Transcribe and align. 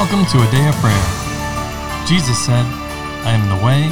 Welcome 0.00 0.24
to 0.32 0.38
a 0.38 0.50
day 0.50 0.66
of 0.66 0.74
prayer. 0.76 2.06
Jesus 2.06 2.38
said, 2.38 2.64
I 3.26 3.32
am 3.36 3.44
the 3.50 3.62
way, 3.62 3.86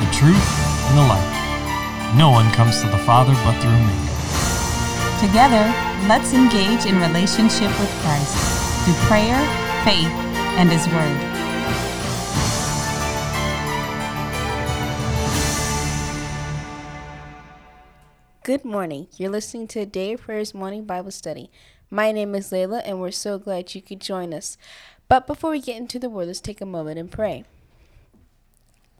the 0.00 0.10
truth, 0.10 0.48
and 0.88 0.96
the 0.96 1.02
life. 1.02 2.16
No 2.16 2.30
one 2.30 2.50
comes 2.52 2.80
to 2.80 2.88
the 2.88 2.96
Father 2.96 3.34
but 3.44 3.52
through 3.60 3.76
me. 3.76 3.92
Together, 5.20 5.68
let's 6.08 6.32
engage 6.32 6.86
in 6.86 6.98
relationship 6.98 7.68
with 7.78 7.90
Christ 8.00 8.34
through 8.86 8.94
prayer, 9.06 9.36
faith, 9.84 10.08
and 10.56 10.72
His 10.72 10.88
Word. 10.88 11.20
Good 18.44 18.64
morning. 18.64 19.08
You're 19.18 19.28
listening 19.28 19.68
to 19.68 19.84
Day 19.84 20.14
of 20.14 20.22
Prayers 20.22 20.54
Morning 20.54 20.86
Bible 20.86 21.10
Study. 21.10 21.50
My 21.90 22.12
name 22.12 22.34
is 22.34 22.50
Layla, 22.50 22.82
and 22.84 22.98
we're 22.98 23.12
so 23.12 23.38
glad 23.38 23.74
you 23.74 23.82
could 23.82 24.00
join 24.00 24.34
us. 24.34 24.56
But 25.08 25.26
before 25.26 25.50
we 25.50 25.60
get 25.60 25.76
into 25.76 25.98
the 25.98 26.08
Word, 26.08 26.28
let's 26.28 26.40
take 26.40 26.60
a 26.60 26.66
moment 26.66 26.98
and 26.98 27.10
pray. 27.10 27.44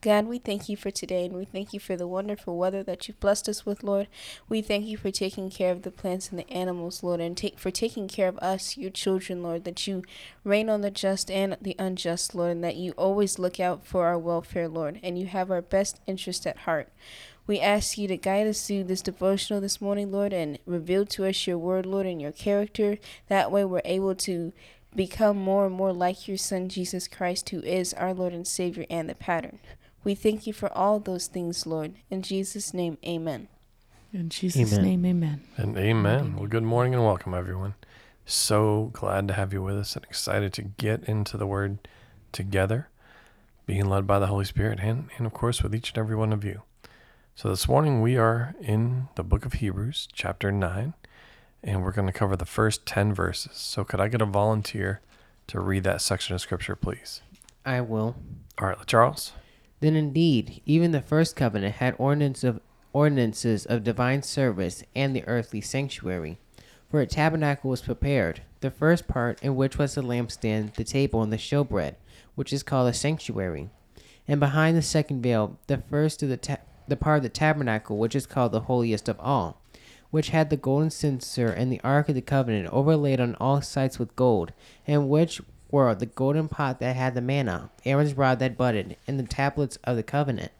God, 0.04 0.26
we 0.26 0.38
thank 0.38 0.68
you 0.68 0.76
for 0.76 0.90
today, 0.90 1.24
and 1.24 1.34
we 1.34 1.46
thank 1.46 1.72
you 1.72 1.80
for 1.80 1.96
the 1.96 2.06
wonderful 2.06 2.58
weather 2.58 2.82
that 2.82 3.08
you've 3.08 3.18
blessed 3.20 3.48
us 3.48 3.64
with, 3.64 3.82
Lord. 3.82 4.06
We 4.50 4.60
thank 4.60 4.84
you 4.84 4.98
for 4.98 5.10
taking 5.10 5.48
care 5.48 5.72
of 5.72 5.80
the 5.80 5.90
plants 5.90 6.28
and 6.28 6.38
the 6.38 6.50
animals, 6.50 7.02
Lord, 7.02 7.20
and 7.20 7.34
take, 7.34 7.58
for 7.58 7.70
taking 7.70 8.06
care 8.06 8.28
of 8.28 8.36
us, 8.40 8.76
your 8.76 8.90
children, 8.90 9.42
Lord, 9.42 9.64
that 9.64 9.86
you 9.86 10.02
reign 10.44 10.68
on 10.68 10.82
the 10.82 10.90
just 10.90 11.30
and 11.30 11.56
the 11.58 11.74
unjust, 11.78 12.34
Lord, 12.34 12.50
and 12.50 12.62
that 12.64 12.76
you 12.76 12.92
always 12.98 13.38
look 13.38 13.58
out 13.58 13.86
for 13.86 14.04
our 14.04 14.18
welfare, 14.18 14.68
Lord, 14.68 15.00
and 15.02 15.18
you 15.18 15.24
have 15.24 15.50
our 15.50 15.62
best 15.62 16.00
interest 16.06 16.46
at 16.46 16.58
heart. 16.58 16.90
We 17.46 17.58
ask 17.60 17.96
you 17.96 18.06
to 18.08 18.16
guide 18.18 18.46
us 18.46 18.66
through 18.66 18.84
this 18.84 19.00
devotional 19.02 19.62
this 19.62 19.80
morning, 19.80 20.12
Lord, 20.12 20.34
and 20.34 20.58
reveal 20.66 21.06
to 21.06 21.26
us 21.26 21.46
your 21.46 21.58
word, 21.58 21.86
Lord, 21.86 22.04
and 22.04 22.20
your 22.20 22.32
character. 22.32 22.98
That 23.28 23.50
way 23.50 23.64
we're 23.64 23.82
able 23.86 24.14
to 24.16 24.52
become 24.94 25.36
more 25.36 25.66
and 25.66 25.74
more 25.74 25.92
like 25.92 26.28
your 26.28 26.36
Son, 26.36 26.68
Jesus 26.68 27.08
Christ, 27.08 27.50
who 27.50 27.60
is 27.60 27.92
our 27.94 28.14
Lord 28.14 28.32
and 28.32 28.46
Savior 28.46 28.86
and 28.88 29.08
the 29.08 29.14
pattern. 29.14 29.58
We 30.04 30.14
thank 30.14 30.46
you 30.46 30.52
for 30.52 30.72
all 30.72 31.00
those 31.00 31.26
things, 31.26 31.66
Lord. 31.66 31.94
In 32.10 32.22
Jesus' 32.22 32.74
name, 32.74 32.98
amen. 33.04 33.48
In 34.12 34.28
Jesus' 34.28 34.72
Amen. 34.74 34.84
name, 34.84 35.06
amen. 35.06 35.42
And 35.56 35.76
amen. 35.76 36.36
Well, 36.36 36.46
good 36.46 36.62
morning 36.62 36.94
and 36.94 37.04
welcome, 37.04 37.34
everyone. 37.34 37.74
So 38.26 38.90
glad 38.92 39.26
to 39.28 39.34
have 39.34 39.52
you 39.52 39.62
with 39.62 39.76
us 39.76 39.96
and 39.96 40.04
excited 40.04 40.52
to 40.54 40.62
get 40.62 41.04
into 41.04 41.36
the 41.36 41.46
Word 41.46 41.88
together, 42.30 42.88
being 43.66 43.86
led 43.86 44.06
by 44.06 44.18
the 44.18 44.28
Holy 44.28 44.44
Spirit 44.44 44.78
and, 44.80 45.08
and 45.16 45.26
of 45.26 45.32
course, 45.32 45.62
with 45.62 45.74
each 45.74 45.90
and 45.90 45.98
every 45.98 46.14
one 46.14 46.32
of 46.32 46.44
you. 46.44 46.62
So 47.34 47.48
this 47.48 47.68
morning 47.68 48.00
we 48.00 48.16
are 48.16 48.54
in 48.60 49.08
the 49.16 49.24
book 49.24 49.44
of 49.44 49.54
Hebrews, 49.54 50.06
chapter 50.12 50.52
9, 50.52 50.94
and 51.64 51.82
we're 51.82 51.92
going 51.92 52.06
to 52.06 52.12
cover 52.12 52.36
the 52.36 52.44
first 52.44 52.86
10 52.86 53.14
verses. 53.14 53.56
So 53.56 53.84
could 53.84 54.00
I 54.00 54.08
get 54.08 54.22
a 54.22 54.26
volunteer 54.26 55.00
to 55.48 55.60
read 55.60 55.84
that 55.84 56.02
section 56.02 56.34
of 56.34 56.40
Scripture, 56.40 56.76
please? 56.76 57.22
I 57.64 57.80
will. 57.80 58.16
All 58.58 58.68
right, 58.68 58.86
Charles. 58.86 59.32
Then 59.80 59.96
indeed, 59.96 60.62
even 60.66 60.92
the 60.92 61.00
first 61.00 61.36
covenant 61.36 61.76
had 61.76 61.96
ordinance 61.98 62.44
of 62.44 62.60
ordinances 62.92 63.66
of 63.66 63.82
divine 63.82 64.22
service 64.22 64.84
and 64.94 65.16
the 65.16 65.26
earthly 65.26 65.60
sanctuary. 65.60 66.38
For 66.90 67.00
a 67.00 67.06
tabernacle 67.06 67.70
was 67.70 67.82
prepared, 67.82 68.42
the 68.60 68.70
first 68.70 69.08
part 69.08 69.42
in 69.42 69.56
which 69.56 69.78
was 69.78 69.94
the 69.94 70.02
lampstand, 70.02 70.74
the 70.74 70.84
table, 70.84 71.22
and 71.22 71.32
the 71.32 71.36
showbread, 71.36 71.96
which 72.36 72.52
is 72.52 72.62
called 72.62 72.88
a 72.88 72.94
sanctuary. 72.94 73.68
And 74.28 74.38
behind 74.38 74.76
the 74.76 74.82
second 74.82 75.22
veil, 75.22 75.58
the 75.66 75.78
first 75.78 76.22
of 76.22 76.28
the 76.28 76.36
ta- 76.36 76.58
the 76.86 76.96
part 76.96 77.16
of 77.16 77.22
the 77.24 77.28
tabernacle, 77.30 77.98
which 77.98 78.14
is 78.14 78.26
called 78.26 78.52
the 78.52 78.60
holiest 78.60 79.08
of 79.08 79.18
all, 79.18 79.60
which 80.14 80.28
had 80.28 80.48
the 80.48 80.56
golden 80.56 80.90
censer 80.90 81.48
and 81.48 81.72
the 81.72 81.80
ark 81.82 82.08
of 82.08 82.14
the 82.14 82.22
covenant 82.22 82.72
overlaid 82.72 83.18
on 83.18 83.34
all 83.40 83.60
sides 83.60 83.98
with 83.98 84.14
gold, 84.14 84.52
and 84.86 85.08
which 85.08 85.40
were 85.72 85.92
the 85.92 86.06
golden 86.06 86.46
pot 86.46 86.78
that 86.78 86.94
had 86.94 87.16
the 87.16 87.20
manna, 87.20 87.68
Aaron's 87.84 88.14
rod 88.14 88.38
that 88.38 88.56
budded, 88.56 88.96
and 89.08 89.18
the 89.18 89.24
tablets 89.24 89.76
of 89.82 89.96
the 89.96 90.04
covenant. 90.04 90.52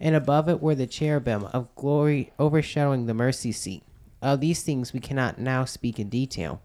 And 0.00 0.16
above 0.16 0.48
it 0.48 0.62
were 0.62 0.74
the 0.74 0.86
cherubim 0.86 1.44
of 1.52 1.68
glory 1.74 2.32
overshadowing 2.38 3.04
the 3.04 3.12
mercy 3.12 3.52
seat. 3.52 3.82
Of 4.22 4.40
these 4.40 4.62
things 4.62 4.94
we 4.94 5.00
cannot 5.00 5.38
now 5.38 5.66
speak 5.66 6.00
in 6.00 6.08
detail. 6.08 6.62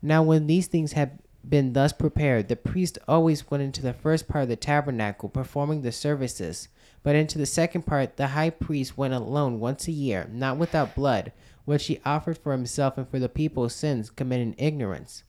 Now, 0.00 0.22
when 0.22 0.46
these 0.46 0.66
things 0.66 0.92
had 0.92 1.18
been 1.46 1.74
thus 1.74 1.92
prepared, 1.92 2.48
the 2.48 2.56
priest 2.56 2.98
always 3.06 3.50
went 3.50 3.62
into 3.62 3.82
the 3.82 3.92
first 3.92 4.28
part 4.28 4.44
of 4.44 4.48
the 4.48 4.56
tabernacle, 4.56 5.28
performing 5.28 5.82
the 5.82 5.92
services. 5.92 6.68
But 7.04 7.14
into 7.14 7.38
the 7.38 7.46
second 7.46 7.82
part, 7.86 8.16
the 8.16 8.28
high 8.28 8.50
priest 8.50 8.98
went 8.98 9.14
alone 9.14 9.60
once 9.60 9.86
a 9.86 9.92
year, 9.92 10.28
not 10.32 10.56
without 10.56 10.96
blood, 10.96 11.32
which 11.66 11.86
he 11.86 12.00
offered 12.04 12.38
for 12.38 12.50
himself 12.50 12.98
and 12.98 13.08
for 13.08 13.18
the 13.18 13.28
people's 13.28 13.74
sins 13.74 14.10
committed 14.10 14.48
in 14.48 14.54
ignorance. 14.58 15.22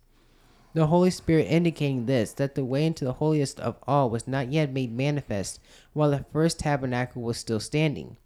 The 0.74 0.88
Holy 0.88 1.10
Spirit 1.12 1.48
indicating 1.48 2.06
this, 2.06 2.34
that 2.34 2.56
the 2.56 2.66
way 2.66 2.86
into 2.86 3.06
the 3.06 3.14
holiest 3.14 3.60
of 3.60 3.78
all 3.86 4.10
was 4.10 4.28
not 4.28 4.52
yet 4.52 4.72
made 4.74 4.92
manifest, 4.92 5.60
while 5.94 6.12
the 6.12 6.26
first 6.32 6.60
tabernacle 6.60 7.22
was 7.22 7.38
still 7.38 7.60
standing. 7.60 8.18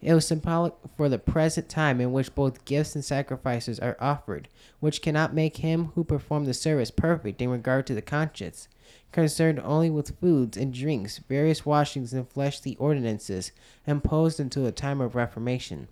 It 0.00 0.14
was 0.14 0.26
symbolic 0.26 0.74
for 0.96 1.08
the 1.08 1.18
present 1.18 1.68
time 1.68 2.00
in 2.00 2.12
which 2.12 2.34
both 2.34 2.64
gifts 2.64 2.94
and 2.94 3.04
sacrifices 3.04 3.80
are 3.80 3.96
offered, 4.00 4.48
which 4.78 5.02
cannot 5.02 5.34
make 5.34 5.56
him 5.56 5.86
who 5.94 6.04
performed 6.04 6.46
the 6.46 6.54
service 6.54 6.90
perfect 6.90 7.42
in 7.42 7.50
regard 7.50 7.86
to 7.88 7.94
the 7.94 8.02
conscience, 8.02 8.68
concerned 9.10 9.58
only 9.60 9.90
with 9.90 10.18
foods 10.20 10.56
and 10.56 10.72
drinks, 10.72 11.18
various 11.18 11.66
washings 11.66 12.12
and 12.12 12.28
fleshly 12.28 12.76
ordinances, 12.76 13.50
imposed 13.86 14.38
until 14.38 14.62
the 14.64 14.72
time 14.72 15.00
of 15.00 15.16
Reformation. 15.16 15.88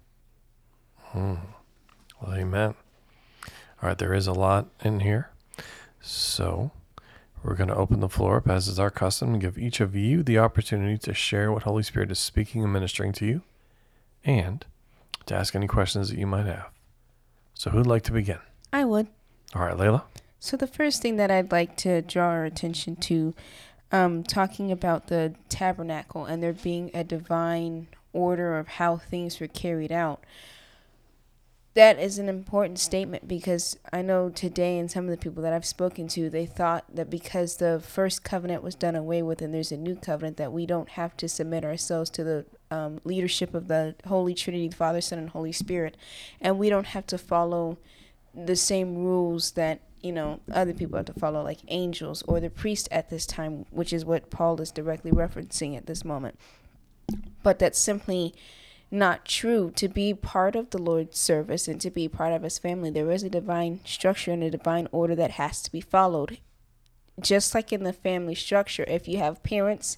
Hmm. 0.96 1.34
Well, 2.20 2.34
amen. 2.34 2.74
All 3.82 3.90
right, 3.90 3.98
there 3.98 4.14
is 4.14 4.26
a 4.26 4.32
lot 4.32 4.68
in 4.84 5.00
here. 5.00 5.30
So 6.00 6.70
we're 7.42 7.56
going 7.56 7.68
to 7.68 7.76
open 7.76 8.00
the 8.00 8.08
floor 8.08 8.38
up, 8.38 8.48
as 8.48 8.68
is 8.68 8.78
our 8.78 8.90
custom, 8.90 9.32
and 9.32 9.40
give 9.40 9.58
each 9.58 9.80
of 9.80 9.94
you 9.94 10.22
the 10.22 10.38
opportunity 10.38 10.96
to 10.98 11.12
share 11.12 11.50
what 11.52 11.64
Holy 11.64 11.82
Spirit 11.82 12.10
is 12.10 12.18
speaking 12.18 12.62
and 12.62 12.72
ministering 12.72 13.12
to 13.12 13.26
you, 13.26 13.42
and 14.26 14.64
to 15.26 15.34
ask 15.34 15.54
any 15.54 15.66
questions 15.66 16.10
that 16.10 16.18
you 16.18 16.26
might 16.26 16.46
have. 16.46 16.66
So, 17.54 17.70
who'd 17.70 17.86
like 17.86 18.02
to 18.02 18.12
begin? 18.12 18.38
I 18.72 18.84
would. 18.84 19.06
All 19.54 19.62
right, 19.62 19.76
Layla. 19.76 20.02
So 20.38 20.56
the 20.56 20.66
first 20.66 21.00
thing 21.00 21.16
that 21.16 21.30
I'd 21.30 21.50
like 21.50 21.76
to 21.78 22.02
draw 22.02 22.28
our 22.28 22.44
attention 22.44 22.96
to, 22.96 23.34
um, 23.90 24.22
talking 24.22 24.70
about 24.70 25.06
the 25.08 25.34
tabernacle 25.48 26.24
and 26.24 26.42
there 26.42 26.52
being 26.52 26.90
a 26.92 27.02
divine 27.02 27.88
order 28.12 28.58
of 28.58 28.68
how 28.68 28.96
things 28.96 29.40
were 29.40 29.48
carried 29.48 29.92
out. 29.92 30.22
That 31.76 31.98
is 31.98 32.18
an 32.18 32.30
important 32.30 32.78
statement 32.78 33.28
because 33.28 33.76
I 33.92 34.00
know 34.00 34.30
today, 34.30 34.78
and 34.78 34.90
some 34.90 35.04
of 35.04 35.10
the 35.10 35.18
people 35.18 35.42
that 35.42 35.52
I've 35.52 35.66
spoken 35.66 36.08
to, 36.08 36.30
they 36.30 36.46
thought 36.46 36.86
that 36.94 37.10
because 37.10 37.58
the 37.58 37.82
first 37.86 38.24
covenant 38.24 38.62
was 38.62 38.74
done 38.74 38.96
away 38.96 39.22
with 39.22 39.42
and 39.42 39.52
there's 39.52 39.70
a 39.70 39.76
new 39.76 39.94
covenant, 39.94 40.38
that 40.38 40.54
we 40.54 40.64
don't 40.64 40.88
have 40.88 41.18
to 41.18 41.28
submit 41.28 41.66
ourselves 41.66 42.08
to 42.12 42.24
the 42.24 42.46
um, 42.70 42.98
leadership 43.04 43.52
of 43.52 43.68
the 43.68 43.94
Holy 44.06 44.32
Trinity, 44.32 44.68
the 44.68 44.74
Father, 44.74 45.02
Son, 45.02 45.18
and 45.18 45.28
Holy 45.28 45.52
Spirit, 45.52 45.98
and 46.40 46.58
we 46.58 46.70
don't 46.70 46.86
have 46.86 47.06
to 47.08 47.18
follow 47.18 47.76
the 48.34 48.56
same 48.56 48.94
rules 48.96 49.50
that 49.50 49.82
you 50.00 50.12
know 50.12 50.40
other 50.50 50.72
people 50.72 50.96
have 50.96 51.04
to 51.06 51.12
follow 51.12 51.42
like 51.42 51.58
angels 51.68 52.22
or 52.26 52.40
the 52.40 52.50
priest 52.50 52.86
at 52.90 53.08
this 53.10 53.24
time 53.24 53.64
which 53.70 53.94
is 53.94 54.04
what 54.04 54.28
paul 54.28 54.60
is 54.60 54.70
directly 54.70 55.10
referencing 55.10 55.76
at 55.76 55.84
this 55.84 56.06
moment. 56.06 56.38
But 57.42 57.58
that's 57.58 57.78
simply 57.78 58.34
not 58.90 59.24
true. 59.24 59.72
To 59.76 59.88
be 59.88 60.14
part 60.14 60.56
of 60.56 60.70
the 60.70 60.78
lord's 60.78 61.18
service 61.18 61.68
and 61.68 61.80
to 61.80 61.90
be 61.90 62.08
part 62.08 62.32
of 62.32 62.42
his 62.42 62.58
family 62.58 62.90
there 62.90 63.10
is 63.10 63.22
a 63.22 63.30
divine 63.30 63.80
structure 63.84 64.32
and 64.32 64.42
a 64.42 64.50
divine 64.50 64.88
order 64.92 65.14
that 65.14 65.32
has 65.32 65.62
to 65.62 65.72
be 65.72 65.80
followed. 65.80 66.38
Just 67.18 67.54
like 67.54 67.72
in 67.72 67.84
the 67.84 67.92
family 67.92 68.34
structure 68.34 68.84
if 68.86 69.08
you 69.08 69.18
have 69.18 69.42
parents 69.42 69.96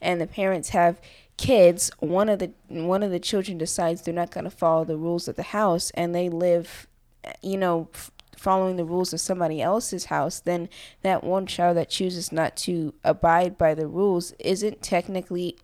and 0.00 0.20
the 0.20 0.26
parents 0.26 0.70
have 0.70 1.00
kids 1.38 1.90
one 2.00 2.28
of 2.28 2.40
the 2.40 2.50
one 2.66 3.02
of 3.02 3.12
the 3.12 3.20
children 3.20 3.56
decides 3.56 4.02
they're 4.02 4.12
not 4.12 4.32
going 4.32 4.44
to 4.44 4.50
follow 4.50 4.84
the 4.84 4.96
rules 4.96 5.28
of 5.28 5.36
the 5.36 5.44
house 5.44 5.90
and 5.94 6.12
they 6.12 6.28
live 6.28 6.88
you 7.42 7.56
know 7.56 7.88
following 8.36 8.76
the 8.76 8.84
rules 8.84 9.12
of 9.12 9.20
somebody 9.20 9.62
else's 9.62 10.06
house 10.06 10.40
then 10.40 10.68
that 11.02 11.22
one 11.22 11.46
child 11.46 11.76
that 11.76 11.88
chooses 11.88 12.32
not 12.32 12.56
to 12.56 12.92
abide 13.04 13.56
by 13.56 13.72
the 13.72 13.86
rules 13.86 14.32
isn't 14.40 14.82
technically 14.82 15.56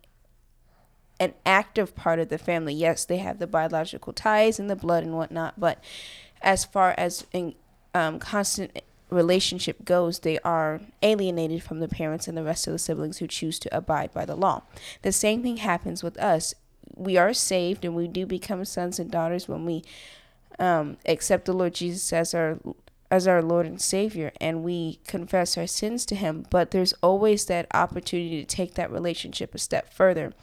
an 1.19 1.33
active 1.45 1.95
part 1.95 2.19
of 2.19 2.29
the 2.29 2.37
family 2.37 2.73
yes 2.73 3.05
they 3.05 3.17
have 3.17 3.39
the 3.39 3.47
biological 3.47 4.13
ties 4.13 4.59
and 4.59 4.69
the 4.69 4.75
blood 4.75 5.03
and 5.03 5.15
whatnot 5.15 5.59
but 5.59 5.81
as 6.41 6.65
far 6.65 6.93
as 6.97 7.25
in 7.31 7.55
um, 7.93 8.19
constant 8.19 8.81
relationship 9.09 9.85
goes, 9.85 10.19
they 10.19 10.39
are 10.39 10.81
alienated 11.01 11.63
from 11.63 11.79
the 11.79 11.87
parents 11.87 12.27
and 12.27 12.37
the 12.37 12.43
rest 12.43 12.67
of 12.67 12.73
the 12.73 12.79
siblings 12.79 13.17
who 13.17 13.27
choose 13.27 13.59
to 13.59 13.75
abide 13.75 14.13
by 14.13 14.25
the 14.25 14.35
law. 14.35 14.63
The 15.01 15.11
same 15.11 15.41
thing 15.41 15.57
happens 15.57 16.03
with 16.03 16.17
us. 16.19 16.53
We 16.95 17.17
are 17.17 17.33
saved 17.33 17.85
and 17.85 17.95
we 17.95 18.07
do 18.07 18.25
become 18.25 18.65
sons 18.65 18.99
and 18.99 19.11
daughters 19.11 19.47
when 19.47 19.65
we 19.65 19.83
um, 20.59 20.97
accept 21.05 21.45
the 21.45 21.53
Lord 21.53 21.73
Jesus 21.73 22.13
as 22.13 22.33
our 22.33 22.59
as 23.11 23.27
our 23.27 23.41
Lord 23.41 23.67
and 23.67 23.79
Savior 23.79 24.31
and 24.41 24.63
we 24.63 24.99
confess 25.05 25.57
our 25.57 25.67
sins 25.67 26.05
to 26.07 26.15
Him. 26.15 26.45
But 26.49 26.71
there's 26.71 26.93
always 27.03 27.45
that 27.45 27.67
opportunity 27.73 28.43
to 28.43 28.45
take 28.45 28.73
that 28.73 28.91
relationship 28.91 29.53
a 29.53 29.59
step 29.59 29.93
further. 29.93 30.33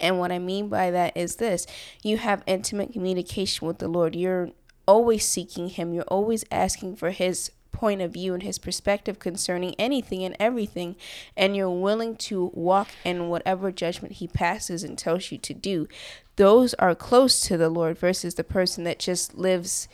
And 0.00 0.18
what 0.18 0.32
I 0.32 0.38
mean 0.38 0.68
by 0.68 0.90
that 0.90 1.16
is 1.16 1.36
this 1.36 1.66
you 2.02 2.18
have 2.18 2.42
intimate 2.46 2.92
communication 2.92 3.66
with 3.66 3.78
the 3.78 3.88
Lord. 3.88 4.14
You're 4.14 4.50
always 4.86 5.26
seeking 5.26 5.68
Him, 5.68 5.92
you're 5.92 6.04
always 6.04 6.44
asking 6.50 6.96
for 6.96 7.10
His 7.10 7.50
point 7.78 8.02
of 8.02 8.12
view 8.12 8.34
and 8.34 8.42
his 8.42 8.58
perspective 8.58 9.20
concerning 9.20 9.74
anything 9.78 10.24
and 10.24 10.36
everything, 10.40 10.96
and 11.36 11.54
you're 11.54 11.70
willing 11.70 12.16
to 12.16 12.50
walk 12.52 12.88
in 13.04 13.28
whatever 13.28 13.70
judgment 13.70 14.14
he 14.14 14.26
passes 14.26 14.82
and 14.82 14.98
tells 14.98 15.30
you 15.30 15.38
to 15.38 15.54
do, 15.54 15.86
those 16.34 16.74
are 16.74 16.94
close 16.94 17.40
to 17.40 17.56
the 17.56 17.68
Lord 17.68 17.96
versus 17.96 18.34
the 18.34 18.44
person 18.44 18.82
that 18.84 18.98
just 18.98 19.36
lives. 19.36 19.88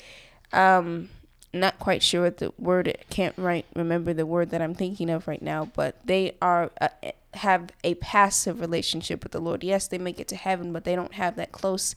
Um, 0.52 1.10
not 1.54 1.78
quite 1.78 2.02
sure 2.02 2.22
what 2.22 2.38
the 2.38 2.52
word 2.58 2.96
can't 3.10 3.36
right 3.38 3.64
remember 3.74 4.12
the 4.12 4.26
word 4.26 4.50
that 4.50 4.60
I'm 4.60 4.74
thinking 4.74 5.08
of 5.08 5.28
right 5.28 5.42
now, 5.42 5.70
but 5.74 5.96
they 6.04 6.36
are 6.42 6.70
uh, 6.80 6.88
have 7.34 7.70
a 7.82 7.94
passive 7.94 8.60
relationship 8.60 9.22
with 9.22 9.32
the 9.32 9.40
Lord. 9.40 9.64
Yes, 9.64 9.88
they 9.88 9.98
make 9.98 10.20
it 10.20 10.28
to 10.28 10.36
heaven, 10.36 10.72
but 10.72 10.84
they 10.84 10.96
don't 10.96 11.14
have 11.14 11.36
that 11.36 11.52
close 11.52 11.94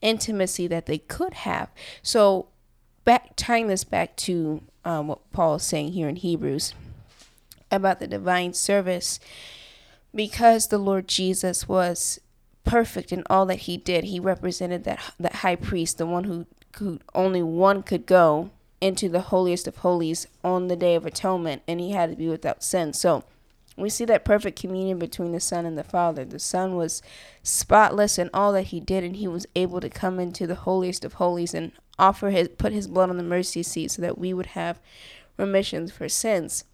intimacy 0.00 0.66
that 0.66 0.86
they 0.86 0.98
could 0.98 1.34
have. 1.34 1.70
So, 2.02 2.48
back 3.04 3.32
tying 3.36 3.66
this 3.66 3.84
back 3.84 4.16
to 4.16 4.62
um, 4.84 5.08
what 5.08 5.32
Paul 5.32 5.56
is 5.56 5.62
saying 5.62 5.92
here 5.92 6.08
in 6.08 6.16
Hebrews 6.16 6.74
about 7.70 8.00
the 8.00 8.06
divine 8.06 8.54
service, 8.54 9.20
because 10.14 10.68
the 10.68 10.78
Lord 10.78 11.06
Jesus 11.06 11.68
was 11.68 12.20
perfect 12.64 13.12
in 13.12 13.22
all 13.28 13.46
that 13.46 13.60
he 13.60 13.76
did, 13.76 14.04
he 14.04 14.20
represented 14.20 14.84
that 14.84 15.14
that 15.18 15.36
high 15.36 15.56
priest, 15.56 15.98
the 15.98 16.06
one 16.06 16.24
who, 16.24 16.46
who 16.78 17.00
only 17.14 17.42
one 17.42 17.82
could 17.82 18.06
go 18.06 18.50
into 18.80 19.08
the 19.08 19.20
holiest 19.20 19.68
of 19.68 19.78
holies 19.78 20.26
on 20.42 20.68
the 20.68 20.76
day 20.76 20.94
of 20.94 21.04
atonement, 21.04 21.62
and 21.68 21.80
he 21.80 21.92
had 21.92 22.10
to 22.10 22.16
be 22.16 22.28
without 22.28 22.62
sin. 22.62 22.92
So 22.92 23.24
we 23.76 23.90
see 23.90 24.04
that 24.06 24.24
perfect 24.24 24.60
communion 24.60 24.98
between 24.98 25.32
the 25.32 25.40
Son 25.40 25.66
and 25.66 25.76
the 25.76 25.84
Father. 25.84 26.24
The 26.24 26.38
Son 26.38 26.76
was 26.76 27.02
spotless 27.42 28.18
in 28.18 28.30
all 28.32 28.52
that 28.52 28.64
he 28.64 28.80
did, 28.80 29.04
and 29.04 29.16
he 29.16 29.28
was 29.28 29.46
able 29.54 29.80
to 29.80 29.88
come 29.88 30.18
into 30.18 30.46
the 30.46 30.54
holiest 30.54 31.04
of 31.04 31.14
holies 31.14 31.54
and 31.54 31.72
offer 31.98 32.30
his 32.30 32.48
put 32.48 32.72
his 32.72 32.88
blood 32.88 33.10
on 33.10 33.16
the 33.16 33.22
mercy 33.22 33.62
seat 33.62 33.90
so 33.90 34.02
that 34.02 34.18
we 34.18 34.32
would 34.32 34.46
have 34.46 34.80
remissions 35.36 35.92
for 35.92 36.08
sins. 36.08 36.64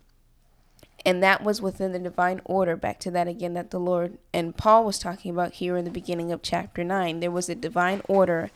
And 1.05 1.23
that 1.23 1.45
was 1.45 1.63
within 1.63 1.93
the 1.93 2.01
divine 2.01 2.41
order. 2.45 2.75
Back 2.75 2.99
to 3.01 3.13
that 3.13 3.29
again, 3.29 3.55
that 3.55 3.71
the 3.71 3.79
Lord 3.79 4.19
and 4.33 4.57
Paul 4.57 4.85
was 4.85 4.99
talking 4.99 5.31
about 5.31 5.55
here 5.55 5.77
in 5.77 5.85
the 5.85 5.91
beginning 5.91 6.33
of 6.33 6.43
chapter 6.43 6.83
9. 6.83 7.21
There 7.21 7.31
was 7.31 7.49
a 7.49 7.55
divine 7.55 8.03
order 8.09 8.51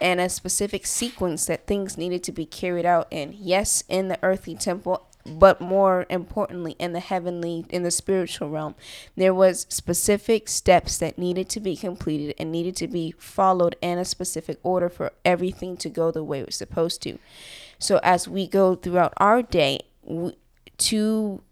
and 0.00 0.20
a 0.20 0.28
specific 0.28 0.86
sequence 0.86 1.46
that 1.46 1.66
things 1.66 1.96
needed 1.96 2.22
to 2.24 2.32
be 2.32 2.46
carried 2.46 2.86
out 2.86 3.06
in. 3.10 3.34
Yes, 3.38 3.84
in 3.88 4.08
the 4.08 4.18
earthly 4.22 4.54
temple, 4.54 5.06
but 5.26 5.60
more 5.60 6.06
importantly 6.10 6.76
in 6.78 6.92
the 6.92 7.00
heavenly 7.00 7.64
in 7.70 7.82
the 7.82 7.90
spiritual 7.90 8.50
realm 8.50 8.74
there 9.16 9.32
was 9.32 9.66
specific 9.70 10.48
steps 10.48 10.98
that 10.98 11.18
needed 11.18 11.48
to 11.48 11.60
be 11.60 11.76
completed 11.76 12.34
and 12.38 12.52
needed 12.52 12.76
to 12.76 12.86
be 12.86 13.14
followed 13.18 13.74
in 13.80 13.98
a 13.98 14.04
specific 14.04 14.58
order 14.62 14.88
for 14.88 15.12
everything 15.24 15.76
to 15.76 15.88
go 15.88 16.10
the 16.10 16.22
way 16.22 16.40
it 16.40 16.46
was 16.46 16.56
supposed 16.56 17.00
to 17.00 17.18
so 17.78 17.98
as 18.02 18.28
we 18.28 18.46
go 18.46 18.74
throughout 18.74 19.14
our 19.16 19.42
day 19.42 19.80
we, 20.02 20.36
to 20.76 21.42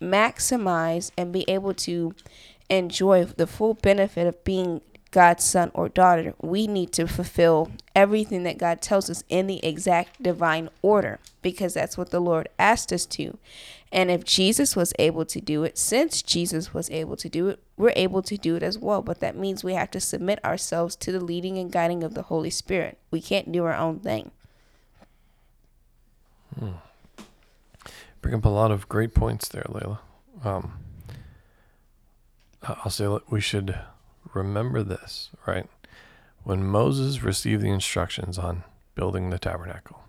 maximize 0.00 1.10
and 1.18 1.32
be 1.32 1.44
able 1.48 1.74
to 1.74 2.14
enjoy 2.70 3.24
the 3.24 3.46
full 3.46 3.74
benefit 3.74 4.26
of 4.26 4.42
being 4.44 4.80
God's 5.10 5.44
son 5.44 5.70
or 5.72 5.88
daughter, 5.88 6.34
we 6.40 6.66
need 6.66 6.92
to 6.92 7.06
fulfill 7.06 7.70
everything 7.94 8.42
that 8.42 8.58
God 8.58 8.82
tells 8.82 9.08
us 9.08 9.24
in 9.28 9.46
the 9.46 9.64
exact 9.64 10.22
divine 10.22 10.68
order 10.82 11.18
because 11.40 11.74
that's 11.74 11.96
what 11.96 12.10
the 12.10 12.20
Lord 12.20 12.48
asked 12.58 12.92
us 12.92 13.06
to. 13.06 13.38
And 13.90 14.10
if 14.10 14.24
Jesus 14.24 14.76
was 14.76 14.92
able 14.98 15.24
to 15.24 15.40
do 15.40 15.64
it, 15.64 15.78
since 15.78 16.20
Jesus 16.20 16.74
was 16.74 16.90
able 16.90 17.16
to 17.16 17.28
do 17.28 17.48
it, 17.48 17.62
we're 17.78 17.94
able 17.96 18.20
to 18.22 18.36
do 18.36 18.54
it 18.56 18.62
as 18.62 18.78
well. 18.78 19.00
But 19.00 19.20
that 19.20 19.34
means 19.34 19.64
we 19.64 19.72
have 19.74 19.90
to 19.92 20.00
submit 20.00 20.44
ourselves 20.44 20.94
to 20.96 21.12
the 21.12 21.20
leading 21.20 21.56
and 21.56 21.72
guiding 21.72 22.04
of 22.04 22.12
the 22.12 22.22
Holy 22.22 22.50
Spirit. 22.50 22.98
We 23.10 23.22
can't 23.22 23.50
do 23.50 23.64
our 23.64 23.74
own 23.74 24.00
thing. 24.00 24.30
Hmm. 26.58 26.72
Bring 28.20 28.34
up 28.34 28.44
a 28.44 28.50
lot 28.50 28.70
of 28.70 28.88
great 28.90 29.14
points 29.14 29.48
there, 29.48 29.64
Layla. 29.68 29.98
Um, 30.44 30.72
I'll 32.62 32.90
say 32.90 33.08
we 33.30 33.40
should 33.40 33.78
remember 34.34 34.82
this, 34.82 35.30
right? 35.46 35.68
When 36.44 36.64
Moses 36.64 37.22
received 37.22 37.62
the 37.62 37.70
instructions 37.70 38.38
on 38.38 38.64
building 38.94 39.30
the 39.30 39.38
tabernacle 39.38 40.00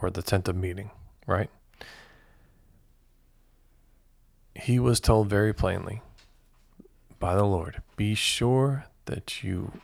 or 0.00 0.10
the 0.10 0.22
tent 0.22 0.48
of 0.48 0.56
meeting, 0.56 0.90
right? 1.26 1.50
He 4.54 4.78
was 4.78 5.00
told 5.00 5.28
very 5.28 5.52
plainly 5.52 6.00
by 7.18 7.34
the 7.34 7.44
Lord 7.44 7.82
be 7.96 8.14
sure 8.14 8.86
that 9.06 9.42
you 9.42 9.80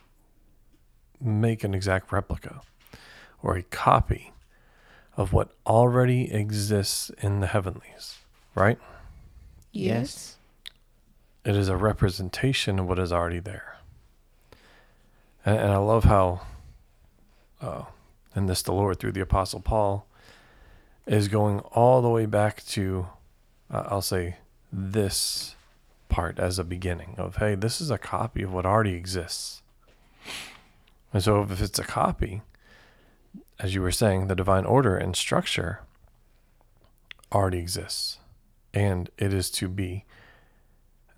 make 1.21 1.63
an 1.63 1.73
exact 1.73 2.11
replica 2.11 2.61
or 3.41 3.55
a 3.55 3.63
copy 3.63 4.33
of 5.15 5.31
what 5.31 5.51
already 5.65 6.33
exists 6.33 7.11
in 7.21 7.39
the 7.39 7.47
heavenlies, 7.47 8.17
right? 8.55 8.79
Yes. 9.71 10.37
It 11.45 11.55
is 11.55 11.67
a 11.67 11.77
representation 11.77 12.79
of 12.79 12.87
what 12.87 12.99
is 12.99 13.11
already 13.11 13.39
there. 13.39 13.77
And, 15.45 15.57
and 15.57 15.71
I 15.71 15.77
love 15.77 16.05
how, 16.05 16.41
uh, 17.61 17.83
and 18.33 18.47
this 18.47 18.61
the 18.61 18.71
Lord 18.71 18.99
through 18.99 19.11
the 19.11 19.21
Apostle 19.21 19.59
Paul 19.59 20.07
is 21.05 21.27
going 21.27 21.59
all 21.59 22.01
the 22.01 22.09
way 22.09 22.25
back 22.25 22.65
to, 22.67 23.07
uh, 23.69 23.83
I'll 23.87 24.01
say, 24.01 24.37
this 24.71 25.55
part 26.07 26.39
as 26.39 26.57
a 26.57 26.63
beginning 26.63 27.15
of, 27.17 27.37
hey, 27.37 27.55
this 27.55 27.81
is 27.81 27.91
a 27.91 27.97
copy 27.97 28.43
of 28.43 28.53
what 28.53 28.65
already 28.65 28.93
exists. 28.93 29.61
And 31.13 31.21
so 31.21 31.41
if 31.43 31.61
it's 31.61 31.77
a 31.77 31.83
copy, 31.83 32.41
as 33.59 33.75
you 33.75 33.81
were 33.81 33.91
saying, 33.91 34.27
the 34.27 34.35
divine 34.35 34.65
order 34.65 34.97
and 34.97 35.15
structure 35.15 35.81
already 37.31 37.59
exists. 37.59 38.19
And 38.73 39.09
it 39.17 39.33
is 39.33 39.51
to 39.51 39.67
be 39.67 40.05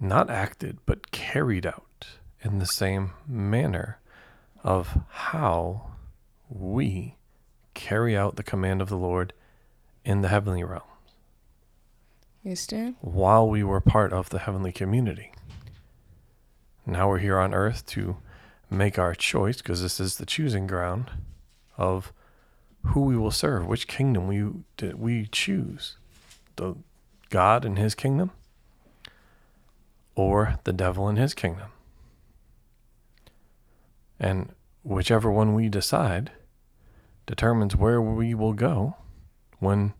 not 0.07 0.29
acted, 0.29 0.77
but 0.85 1.11
carried 1.11 1.65
out 1.65 2.07
in 2.41 2.59
the 2.59 2.65
same 2.65 3.11
manner 3.27 3.99
of 4.63 4.99
how 5.09 5.91
we 6.49 7.15
carry 7.73 8.15
out 8.15 8.35
the 8.35 8.43
command 8.43 8.81
of 8.81 8.89
the 8.89 8.97
Lord 8.97 9.33
in 10.03 10.21
the 10.21 10.27
heavenly 10.29 10.63
realms. 10.63 10.83
Dan. 12.67 12.95
While 13.01 13.49
we 13.49 13.63
were 13.63 13.81
part 13.81 14.13
of 14.13 14.29
the 14.29 14.39
heavenly 14.39 14.71
community. 14.71 15.31
Now 16.85 17.09
we're 17.09 17.17
here 17.17 17.39
on 17.39 17.53
earth 17.53 17.85
to 17.87 18.17
make 18.69 18.99
our 18.99 19.15
choice, 19.15 19.57
because 19.57 19.81
this 19.81 19.99
is 19.99 20.17
the 20.17 20.25
choosing 20.25 20.67
ground 20.67 21.09
of 21.77 22.13
who 22.83 23.01
we 23.01 23.17
will 23.17 23.31
serve, 23.31 23.65
which 23.65 23.87
kingdom 23.87 24.27
we 24.27 24.47
we 24.93 25.25
choose. 25.31 25.97
The 26.55 26.75
God 27.31 27.65
and 27.65 27.79
his 27.79 27.95
kingdom 27.95 28.31
or 30.15 30.59
the 30.63 30.73
devil 30.73 31.07
and 31.07 31.17
his 31.17 31.33
kingdom. 31.33 31.69
And 34.19 34.53
whichever 34.83 35.31
one 35.31 35.53
we 35.53 35.69
decide 35.69 36.31
determines 37.25 37.75
where 37.75 38.01
we 38.01 38.33
will 38.33 38.53
go 38.53 38.95
when 39.59 39.93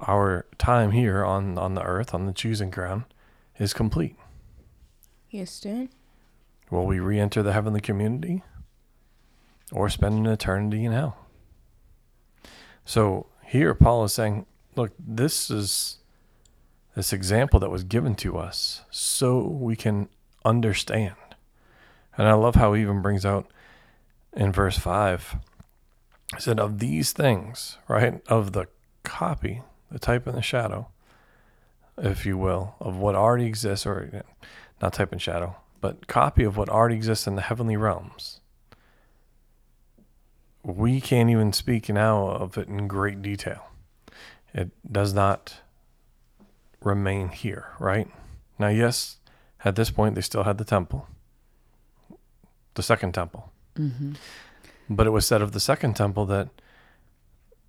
our 0.00 0.46
time 0.58 0.92
here 0.92 1.24
on, 1.24 1.56
on 1.58 1.74
the 1.74 1.82
earth, 1.82 2.14
on 2.14 2.26
the 2.26 2.32
choosing 2.32 2.70
ground, 2.70 3.04
is 3.58 3.72
complete. 3.72 4.16
Yes, 5.28 5.60
Dad. 5.60 5.88
Will 6.70 6.86
we 6.86 7.00
re 7.00 7.18
enter 7.18 7.42
the 7.42 7.52
heavenly 7.52 7.80
community 7.80 8.42
or 9.72 9.88
spend 9.88 10.14
an 10.14 10.26
eternity 10.26 10.84
in 10.84 10.92
hell? 10.92 11.16
So 12.84 13.26
here, 13.44 13.74
Paul 13.74 14.04
is 14.04 14.12
saying, 14.12 14.46
look, 14.76 14.92
this 14.98 15.50
is 15.50 15.99
this 16.94 17.12
example 17.12 17.60
that 17.60 17.70
was 17.70 17.84
given 17.84 18.14
to 18.16 18.38
us 18.38 18.82
so 18.90 19.40
we 19.40 19.76
can 19.76 20.08
understand. 20.44 21.14
And 22.16 22.28
I 22.28 22.34
love 22.34 22.56
how 22.56 22.72
he 22.72 22.82
even 22.82 23.02
brings 23.02 23.24
out 23.24 23.46
in 24.32 24.52
verse 24.52 24.78
5 24.78 25.36
he 26.34 26.40
said, 26.40 26.60
Of 26.60 26.78
these 26.78 27.12
things, 27.12 27.78
right, 27.88 28.20
of 28.28 28.52
the 28.52 28.66
copy, 29.02 29.62
the 29.90 29.98
type 29.98 30.26
and 30.26 30.36
the 30.36 30.42
shadow, 30.42 30.88
if 31.98 32.24
you 32.24 32.38
will, 32.38 32.76
of 32.80 32.96
what 32.96 33.14
already 33.14 33.46
exists, 33.46 33.84
or 33.84 34.24
not 34.80 34.92
type 34.92 35.12
and 35.12 35.20
shadow, 35.20 35.56
but 35.80 36.06
copy 36.06 36.44
of 36.44 36.56
what 36.56 36.68
already 36.68 36.94
exists 36.94 37.26
in 37.26 37.36
the 37.36 37.42
heavenly 37.42 37.76
realms. 37.76 38.40
We 40.62 41.00
can't 41.00 41.30
even 41.30 41.52
speak 41.52 41.88
now 41.88 42.28
of 42.28 42.56
it 42.58 42.68
in 42.68 42.86
great 42.86 43.22
detail. 43.22 43.68
It 44.52 44.70
does 44.90 45.14
not 45.14 45.60
remain 46.82 47.28
here, 47.28 47.68
right? 47.78 48.08
Now, 48.58 48.68
yes, 48.68 49.18
at 49.64 49.76
this 49.76 49.90
point, 49.90 50.14
they 50.14 50.20
still 50.20 50.44
had 50.44 50.58
the 50.58 50.64
temple, 50.64 51.06
the 52.74 52.82
second 52.82 53.12
temple. 53.12 53.52
Mm-hmm. 53.76 54.14
But 54.88 55.06
it 55.06 55.10
was 55.10 55.26
said 55.26 55.42
of 55.42 55.52
the 55.52 55.60
second 55.60 55.94
temple 55.94 56.26
that 56.26 56.48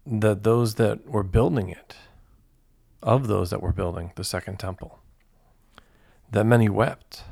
that 0.05 0.43
those 0.43 0.75
that 0.75 1.07
were 1.07 1.23
building 1.23 1.69
it, 1.69 1.95
of 3.03 3.27
those 3.27 3.51
that 3.51 3.61
were 3.61 3.71
building 3.71 4.11
the 4.15 4.23
second 4.23 4.57
temple, 4.57 4.99
that 6.31 6.45
many 6.45 6.69
wept. 6.69 7.23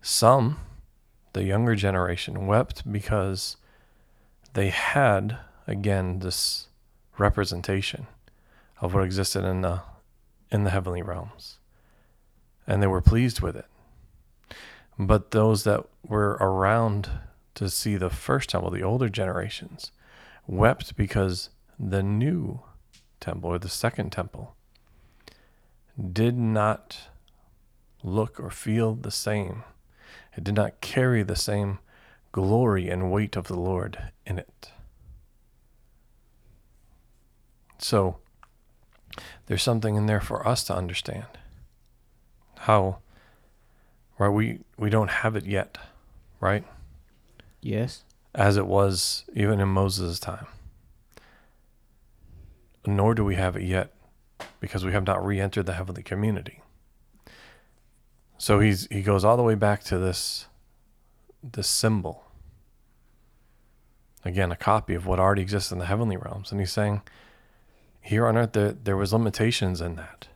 Some, 0.00 0.58
the 1.32 1.44
younger 1.44 1.74
generation, 1.74 2.46
wept 2.46 2.90
because 2.90 3.56
they 4.52 4.68
had 4.68 5.38
again 5.66 6.20
this 6.20 6.68
representation 7.18 8.06
of 8.80 8.94
what 8.94 9.04
existed 9.04 9.44
in 9.44 9.62
the 9.62 9.80
in 10.54 10.62
the 10.62 10.70
heavenly 10.70 11.02
realms. 11.02 11.58
And 12.64 12.80
they 12.80 12.86
were 12.86 13.02
pleased 13.02 13.40
with 13.40 13.56
it. 13.56 13.66
But 14.96 15.32
those 15.32 15.64
that 15.64 15.84
were 16.06 16.38
around 16.40 17.10
to 17.56 17.68
see 17.68 17.96
the 17.96 18.08
first 18.08 18.50
temple, 18.50 18.70
the 18.70 18.82
older 18.82 19.08
generations, 19.08 19.90
wept 20.46 20.96
because 20.96 21.50
the 21.76 22.04
new 22.04 22.60
temple 23.18 23.50
or 23.50 23.58
the 23.58 23.68
second 23.68 24.12
temple 24.12 24.54
did 26.12 26.38
not 26.38 27.08
look 28.04 28.38
or 28.38 28.50
feel 28.50 28.94
the 28.94 29.10
same. 29.10 29.64
It 30.36 30.44
did 30.44 30.54
not 30.54 30.80
carry 30.80 31.24
the 31.24 31.34
same 31.34 31.80
glory 32.30 32.88
and 32.88 33.10
weight 33.10 33.34
of 33.34 33.48
the 33.48 33.58
Lord 33.58 34.12
in 34.24 34.38
it. 34.38 34.70
So, 37.78 38.18
there's 39.46 39.62
something 39.62 39.96
in 39.96 40.06
there 40.06 40.20
for 40.20 40.46
us 40.46 40.64
to 40.64 40.74
understand. 40.74 41.26
How 42.60 42.98
right 44.18 44.28
we 44.28 44.60
we 44.78 44.90
don't 44.90 45.10
have 45.10 45.36
it 45.36 45.44
yet 45.46 45.78
right? 46.44 46.64
Yes. 47.62 48.04
as 48.34 48.58
it 48.58 48.66
was 48.66 49.24
even 49.32 49.60
in 49.60 49.68
Moses' 49.68 50.20
time. 50.20 50.46
Nor 52.86 53.14
do 53.14 53.24
we 53.24 53.36
have 53.36 53.56
it 53.56 53.62
yet 53.62 53.92
because 54.60 54.84
we 54.84 54.92
have 54.92 55.06
not 55.06 55.24
re-entered 55.24 55.64
the 55.64 55.72
heavenly 55.72 56.02
community. 56.02 56.60
So 58.36 58.60
he's 58.60 58.86
he 58.90 59.00
goes 59.00 59.24
all 59.24 59.38
the 59.38 59.42
way 59.42 59.54
back 59.54 59.84
to 59.84 59.96
this 59.96 60.46
this 61.42 61.68
symbol. 61.68 62.24
Again 64.22 64.52
a 64.52 64.56
copy 64.56 64.94
of 64.94 65.06
what 65.06 65.18
already 65.18 65.40
exists 65.40 65.72
in 65.72 65.78
the 65.78 65.86
heavenly 65.86 66.18
realms. 66.18 66.50
And 66.50 66.60
he's 66.60 66.72
saying 66.72 67.00
here 68.04 68.26
on 68.26 68.36
earth 68.36 68.52
there, 68.52 68.72
there 68.72 68.96
was 68.96 69.12
limitations 69.12 69.80
in 69.80 69.96
that 69.96 70.28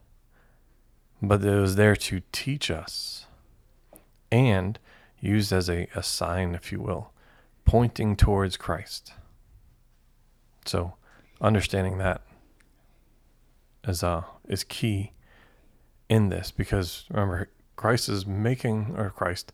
but 1.21 1.45
it 1.45 1.61
was 1.61 1.77
there 1.77 1.97
to 1.97 2.23
teach 2.33 2.71
us 2.71 3.27
and 4.31 4.79
used 5.21 5.53
as 5.53 5.69
a, 5.69 5.89
a 5.95 6.03
sign 6.03 6.55
if 6.55 6.71
you 6.71 6.81
will 6.81 7.13
pointing 7.65 8.17
towards 8.17 8.57
christ. 8.57 9.13
So 10.65 10.95
understanding 11.41 11.99
that 11.99 12.23
is 13.87 14.03
uh 14.03 14.25
is 14.49 14.65
key 14.65 15.13
in 16.09 16.29
this 16.31 16.51
because 16.51 17.05
remember 17.11 17.49
christ 17.77 18.09
is 18.09 18.27
making 18.27 18.95
or 18.97 19.09
christ 19.09 19.53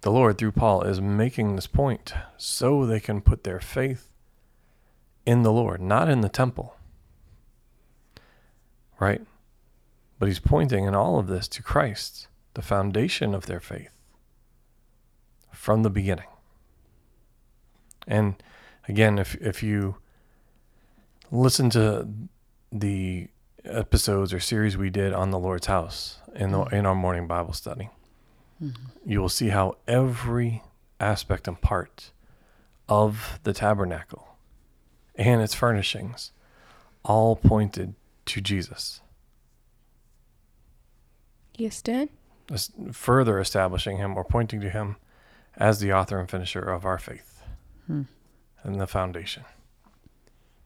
the 0.00 0.10
lord 0.10 0.36
through 0.36 0.50
paul 0.50 0.82
is 0.82 1.00
making 1.00 1.54
this 1.54 1.68
point 1.68 2.12
so 2.36 2.84
they 2.84 2.98
can 2.98 3.20
put 3.20 3.44
their 3.44 3.60
faith 3.60 4.10
in 5.24 5.42
the 5.42 5.52
lord 5.52 5.80
not 5.80 6.08
in 6.08 6.22
the 6.22 6.28
temple 6.28 6.74
right? 9.02 9.20
But 10.20 10.28
he's 10.28 10.38
pointing 10.38 10.84
in 10.84 10.94
all 10.94 11.18
of 11.18 11.26
this 11.26 11.48
to 11.48 11.62
Christ, 11.62 12.28
the 12.54 12.62
foundation 12.62 13.34
of 13.34 13.46
their 13.46 13.58
faith 13.58 13.90
from 15.50 15.82
the 15.82 15.90
beginning. 15.90 16.28
And 18.06 18.40
again, 18.86 19.18
if 19.18 19.34
if 19.36 19.60
you 19.60 19.96
listen 21.32 21.68
to 21.70 22.06
the 22.70 23.28
episodes 23.64 24.32
or 24.32 24.38
series 24.38 24.76
we 24.76 24.90
did 24.90 25.12
on 25.12 25.30
the 25.30 25.38
Lord's 25.38 25.66
house 25.66 26.18
in 26.34 26.52
the, 26.52 26.58
mm-hmm. 26.58 26.74
in 26.74 26.86
our 26.86 26.94
morning 26.94 27.26
Bible 27.26 27.54
study, 27.54 27.90
mm-hmm. 28.62 28.86
you 29.04 29.20
will 29.20 29.28
see 29.28 29.48
how 29.48 29.76
every 29.88 30.62
aspect 31.00 31.48
and 31.48 31.60
part 31.60 32.12
of 32.88 33.40
the 33.42 33.52
tabernacle 33.52 34.36
and 35.16 35.42
its 35.42 35.54
furnishings 35.54 36.30
all 37.04 37.34
pointed 37.34 37.94
to 38.26 38.40
Jesus, 38.40 39.00
Yes, 41.56 41.82
Dad? 41.82 42.08
further 42.92 43.38
establishing 43.38 43.96
him 43.98 44.16
or 44.16 44.24
pointing 44.24 44.60
to 44.60 44.68
him 44.68 44.96
as 45.56 45.80
the 45.80 45.92
author 45.92 46.18
and 46.18 46.28
finisher 46.28 46.60
of 46.60 46.84
our 46.84 46.98
faith 46.98 47.42
hmm. 47.86 48.02
and 48.62 48.80
the 48.80 48.86
foundation. 48.86 49.44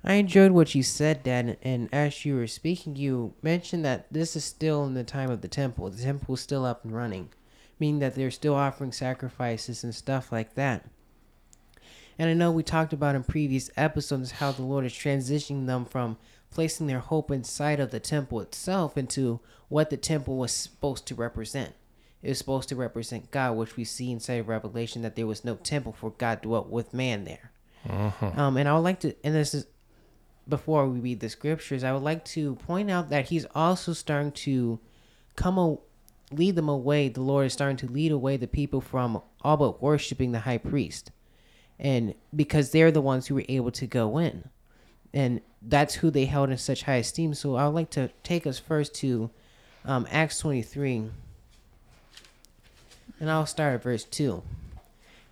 I 0.03 0.15
enjoyed 0.15 0.53
what 0.53 0.75
you 0.75 0.83
said, 0.83 1.23
Dad, 1.23 1.59
and 1.63 1.89
as 1.93 2.25
you 2.25 2.37
were 2.37 2.47
speaking, 2.47 2.97
you 2.97 3.35
mentioned 3.43 3.85
that 3.85 4.07
this 4.13 4.37
is 4.37 4.45
still 4.45 4.85
in 4.85 4.95
the 4.95 5.05
time 5.05 5.31
of 5.31 5.43
the 5.43 5.49
temple. 5.49 5.91
The 5.91 6.03
temple 6.03 6.35
is 6.35 6.41
still 6.41 6.65
up 6.65 6.85
and 6.85 6.95
running, 6.95 7.31
meaning 7.79 7.99
that 8.01 8.15
they're 8.15 8.31
still 8.31 8.55
offering 8.55 8.93
sacrifices 8.93 9.83
and 9.83 9.95
stuff 9.95 10.31
like 10.31 10.55
that. 10.55 10.89
And 12.19 12.31
I 12.31 12.35
know 12.35 12.51
we 12.51 12.63
talked 12.63 12.93
about 12.93 13.17
in 13.17 13.25
previous 13.25 13.71
episodes 13.77 14.33
how 14.33 14.53
the 14.53 14.63
Lord 14.63 14.87
is 14.87 14.93
transitioning 14.93 15.67
them 15.67 15.85
from 15.85 16.17
placing 16.57 16.87
their 16.87 17.01
hope 17.01 17.31
inside 17.31 17.79
of 17.79 17.91
the 17.91 18.01
temple 18.01 18.41
itself 18.41 18.97
into 18.97 19.41
what 19.69 19.91
the 19.91 19.97
temple 19.99 20.39
was 20.39 20.53
supposed 20.53 21.07
to 21.07 21.15
represent. 21.15 21.75
It 22.23 22.31
was 22.31 22.39
supposed 22.39 22.71
to 22.71 22.77
represent 22.77 23.31
God, 23.31 23.59
which 23.59 23.77
we 23.77 23.85
see 23.85 24.11
inside 24.11 24.41
of 24.41 24.49
Revelation 24.49 25.03
that 25.03 25.17
there 25.17 25.27
was 25.27 25.45
no 25.45 25.57
temple 25.57 25.93
for 25.93 26.13
God 26.13 26.41
dwelt 26.41 26.71
with 26.71 26.95
man 26.95 27.25
there. 27.25 27.53
Um, 28.39 28.57
and 28.57 28.67
I 28.67 28.73
would 28.73 28.81
like 28.81 29.01
to, 29.01 29.15
and 29.23 29.35
this 29.35 29.53
is 29.53 29.67
before 30.49 30.89
we 30.89 30.99
read 30.99 31.21
the 31.21 31.29
scriptures, 31.29 31.85
I 31.85 31.93
would 31.93 32.03
like 32.03 32.25
to 32.25 32.55
point 32.55 32.91
out 32.91 33.11
that 33.11 33.27
he's 33.27 33.45
also 33.55 33.93
starting 33.93 34.33
to 34.33 34.81
come 35.37 35.59
a, 35.59 35.77
lead 36.33 36.57
them 36.57 36.71
away. 36.71 37.11
The 37.11 37.21
Lord 37.21 37.45
is 37.45 37.53
starting 37.53 37.77
to 37.77 37.87
lead 37.87 38.13
away 38.13 38.39
the 38.39 38.47
people 38.47 38.81
from 38.81 39.21
all 39.43 39.59
but 39.59 39.83
worshiping 39.83 40.33
the 40.33 40.41
high 40.41 40.57
priest, 40.57 41.11
and 41.79 42.15
because 42.35 42.71
they're 42.71 42.91
the 42.91 43.03
ones 43.03 43.27
who 43.27 43.35
were 43.35 43.45
able 43.47 43.73
to 43.73 43.87
go 43.87 44.17
in, 44.17 44.49
and 45.13 45.41
that's 45.63 45.97
who 45.97 46.11
they 46.11 46.27
held 46.27 46.51
in 46.51 46.59
such 46.59 46.83
high 46.83 46.97
esteem. 46.97 47.35
So 47.35 47.57
I 47.57 47.67
would 47.67 47.75
like 47.75 47.91
to 47.91 48.11
take 48.23 48.47
us 48.47 48.59
first 48.59 48.95
to 48.97 49.31
um, 49.85 50.07
Acts 50.11 50.39
twenty 50.39 50.63
three, 50.63 51.05
and 53.21 53.31
I'll 53.31 53.47
start 53.47 53.75
at 53.75 53.83
verse 53.83 54.05
two. 54.05 54.43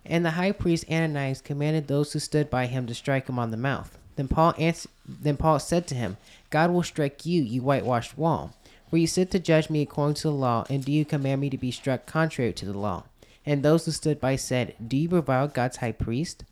And 0.05 0.23
the 0.23 0.31
high 0.31 0.51
priest 0.51 0.85
Ananias 0.89 1.41
commanded 1.41 1.87
those 1.87 2.13
who 2.13 2.19
stood 2.19 2.49
by 2.49 2.67
him 2.67 2.85
to 2.87 2.93
strike 2.93 3.27
him 3.27 3.39
on 3.39 3.51
the 3.51 3.57
mouth. 3.57 3.97
Then 4.15 4.27
Paul 4.27 4.53
answered, 4.57 4.91
then 5.07 5.35
Paul 5.35 5.59
said 5.59 5.87
to 5.87 5.95
him, 5.95 6.17
God 6.49 6.71
will 6.71 6.83
strike 6.83 7.25
you, 7.25 7.41
you 7.41 7.61
whitewashed 7.61 8.17
wall. 8.17 8.53
For 8.89 8.97
you 8.97 9.07
sit 9.07 9.31
to 9.31 9.39
judge 9.39 9.69
me 9.69 9.81
according 9.81 10.15
to 10.15 10.27
the 10.27 10.33
law, 10.33 10.65
and 10.69 10.85
do 10.85 10.91
you 10.91 11.05
command 11.05 11.41
me 11.41 11.49
to 11.49 11.57
be 11.57 11.71
struck 11.71 12.05
contrary 12.05 12.53
to 12.53 12.65
the 12.65 12.77
law? 12.77 13.05
And 13.45 13.61
those 13.61 13.85
who 13.85 13.91
stood 13.91 14.21
by 14.21 14.35
said, 14.35 14.75
Do 14.87 14.95
you 14.95 15.09
revile 15.09 15.47
God's 15.47 15.77
high 15.77 15.91
priest? 15.91 16.45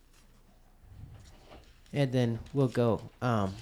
And 1.93 2.12
then 2.12 2.39
we'll 2.53 2.67
go. 2.67 3.01
Um, 3.21 3.53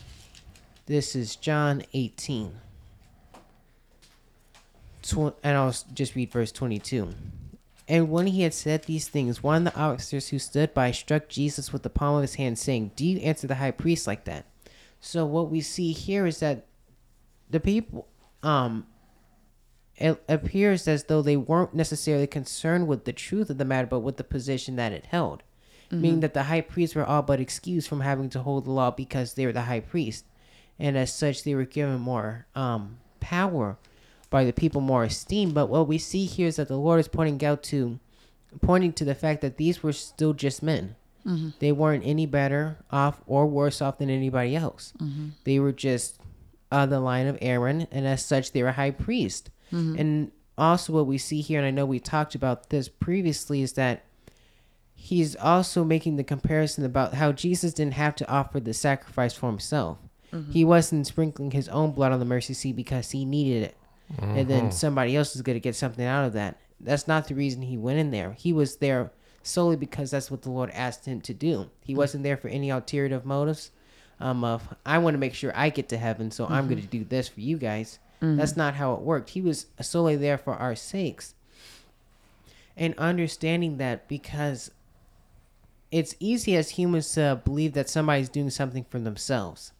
this 0.86 1.16
is 1.16 1.36
John 1.36 1.84
18. 1.94 2.54
Tw- 5.02 5.36
and 5.44 5.58
I'll 5.58 5.76
just 5.94 6.16
read 6.16 6.32
verse 6.32 6.52
22. 6.52 7.14
And 7.88 8.10
when 8.10 8.28
he 8.28 8.44
had 8.44 8.54
said 8.54 8.84
these 8.84 9.10
things, 9.10 9.44
one 9.44 9.68
of 9.68 9.74
the 9.74 9.80
officers 9.80 10.30
who 10.30 10.40
stood 10.40 10.74
by 10.74 10.92
struck 10.92 11.28
Jesus 11.28 11.74
with 11.74 11.84
the 11.84 11.90
palm 11.90 12.16
of 12.16 12.22
his 12.22 12.36
hand, 12.36 12.58
saying, 12.58 12.92
Do 12.96 13.06
you 13.06 13.20
answer 13.20 13.48
the 13.48 13.56
high 13.56 13.72
priest 13.72 14.08
like 14.08 14.24
that? 14.26 14.46
So 15.02 15.26
what 15.26 15.50
we 15.50 15.60
see 15.62 15.92
here 15.92 16.26
is 16.26 16.40
that 16.40 16.68
the 17.50 17.60
people 17.60 18.08
um 18.44 18.88
it 19.98 20.24
appears 20.28 20.88
as 20.88 21.04
though 21.04 21.22
they 21.22 21.38
weren't 21.38 21.76
necessarily 21.76 22.26
concerned 22.26 22.88
with 22.88 23.06
the 23.06 23.14
truth 23.14 23.50
of 23.50 23.58
the 23.58 23.66
matter, 23.66 23.88
but 23.88 24.00
with 24.00 24.18
the 24.18 24.24
position 24.24 24.76
that 24.78 24.94
it 24.94 25.08
held. 25.08 25.44
Meaning 25.92 26.20
that 26.22 26.34
the 26.34 26.44
high 26.44 26.62
priests 26.62 26.96
were 26.96 27.06
all 27.06 27.22
but 27.22 27.40
excused 27.40 27.88
from 27.88 28.00
having 28.02 28.30
to 28.30 28.42
hold 28.42 28.66
the 28.66 28.72
law 28.72 28.92
because 28.92 29.34
they 29.34 29.46
were 29.46 29.52
the 29.52 29.64
high 29.64 29.82
priest. 29.82 30.26
And 30.80 30.98
as 30.98 31.14
such 31.14 31.44
they 31.44 31.54
were 31.56 31.66
given 31.66 32.00
more 32.00 32.46
um 32.56 32.98
power 33.20 33.78
by 34.30 34.44
the 34.46 34.54
people 34.54 34.82
more 34.82 35.04
esteem. 35.04 35.52
But 35.52 35.68
what 35.70 35.88
we 35.88 35.98
see 35.98 36.26
here 36.26 36.48
is 36.48 36.56
that 36.56 36.68
the 36.70 36.78
Lord 36.78 37.00
is 37.00 37.08
pointing 37.08 37.44
out 37.46 37.62
to 37.64 38.00
pointing 38.62 38.94
to 38.94 39.06
the 39.06 39.16
fact 39.16 39.42
that 39.42 39.58
these 39.58 39.84
were 39.84 39.94
still 39.94 40.34
just 40.34 40.62
men. 40.64 40.96
They 41.60 41.72
weren't 41.72 42.04
any 42.06 42.26
better 42.26 42.78
off 42.90 43.22
or 43.28 43.46
worse 43.46 43.82
off 43.82 44.00
than 44.00 44.10
anybody 44.10 44.56
else. 44.56 44.92
They 45.44 45.60
were 45.60 45.72
just 45.72 46.20
uh, 46.72 46.86
the 46.88 47.00
line 47.00 47.28
of 47.28 47.38
Aaron, 47.42 47.86
and 47.92 48.08
as 48.08 48.26
such, 48.26 48.54
they 48.54 48.64
were 48.64 48.72
high 48.72 48.92
priest. 48.92 49.50
And 50.00 50.32
also, 50.58 50.94
what 50.94 51.06
we 51.06 51.18
see 51.18 51.42
here, 51.42 51.60
and 51.60 51.68
I 51.68 51.72
know 51.72 51.86
we 51.86 52.00
talked 52.00 52.34
about 52.34 52.70
this 52.70 52.90
previously, 52.90 53.62
is 53.62 53.74
that 53.74 54.04
he's 55.02 55.36
also 55.36 55.84
making 55.84 56.16
the 56.16 56.24
comparison 56.24 56.86
about 56.86 57.16
how 57.16 57.32
Jesus 57.32 57.74
didn't 57.74 57.96
have 57.96 58.16
to 58.18 58.30
offer 58.30 58.60
the 58.60 58.74
sacrifice 58.74 59.34
for 59.34 59.50
himself. 59.50 59.98
Mm-hmm. 60.32 60.52
He 60.52 60.64
wasn't 60.64 61.08
sprinkling 61.08 61.52
his 61.52 61.68
own 61.70 61.92
blood 61.92 62.12
on 62.12 62.20
the 62.20 62.26
mercy 62.26 62.54
seat 62.54 62.76
because 62.76 63.10
he 63.10 63.26
needed 63.26 63.64
it, 63.64 63.78
and 64.22 64.48
then 64.48 64.64
mm-hmm. 64.66 64.72
somebody 64.72 65.16
else 65.16 65.36
is 65.36 65.42
going 65.42 65.56
to 65.56 65.60
get 65.60 65.76
something 65.76 66.06
out 66.06 66.26
of 66.26 66.34
that. 66.34 66.58
That's 66.80 67.08
not 67.08 67.28
the 67.28 67.36
reason 67.36 67.64
he 67.64 67.78
went 67.78 67.98
in 67.98 68.12
there. 68.12 68.34
He 68.34 68.54
was 68.54 68.78
there 68.78 69.12
solely 69.42 69.76
because 69.76 70.12
that's 70.12 70.30
what 70.30 70.44
the 70.44 70.52
Lord 70.52 70.70
asked 70.72 71.06
him 71.06 71.20
to 71.22 71.34
do. 71.34 71.70
He 71.84 71.94
mm-hmm. 71.94 71.98
wasn't 71.98 72.24
there 72.24 72.38
for 72.38 72.48
any 72.50 72.70
ulterior 72.70 73.22
motives. 73.26 73.72
Um, 74.20 74.44
of 74.44 74.72
I 74.86 75.00
want 75.00 75.16
to 75.16 75.20
make 75.20 75.34
sure 75.34 75.52
I 75.56 75.70
get 75.70 75.90
to 75.90 75.98
heaven, 75.98 76.30
so 76.30 76.46
I'm 76.46 76.68
going 76.68 76.80
to 76.80 76.88
do 76.88 77.04
this 77.04 77.28
for 77.28 77.42
you 77.42 77.58
guys. 77.58 77.98
That's 78.22 78.56
not 78.56 78.76
how 78.76 78.94
it 78.94 79.02
worked. 79.02 79.32
He 79.32 79.42
was 79.42 79.66
solely 79.82 80.16
there 80.16 80.38
for 80.38 80.54
our 80.54 80.76
sakes. 80.76 81.34
And 82.78 82.94
understanding 83.00 83.78
that 83.78 84.08
because 84.08 84.70
it's 85.92 86.16
easy 86.20 86.56
as 86.56 86.72
humans 86.72 87.12
to 87.14 87.42
believe 87.44 87.74
that 87.74 87.90
somebody's 87.90 88.30
doing 88.30 88.50
something 88.50 88.86
for 88.90 89.00
themselves. 89.00 89.74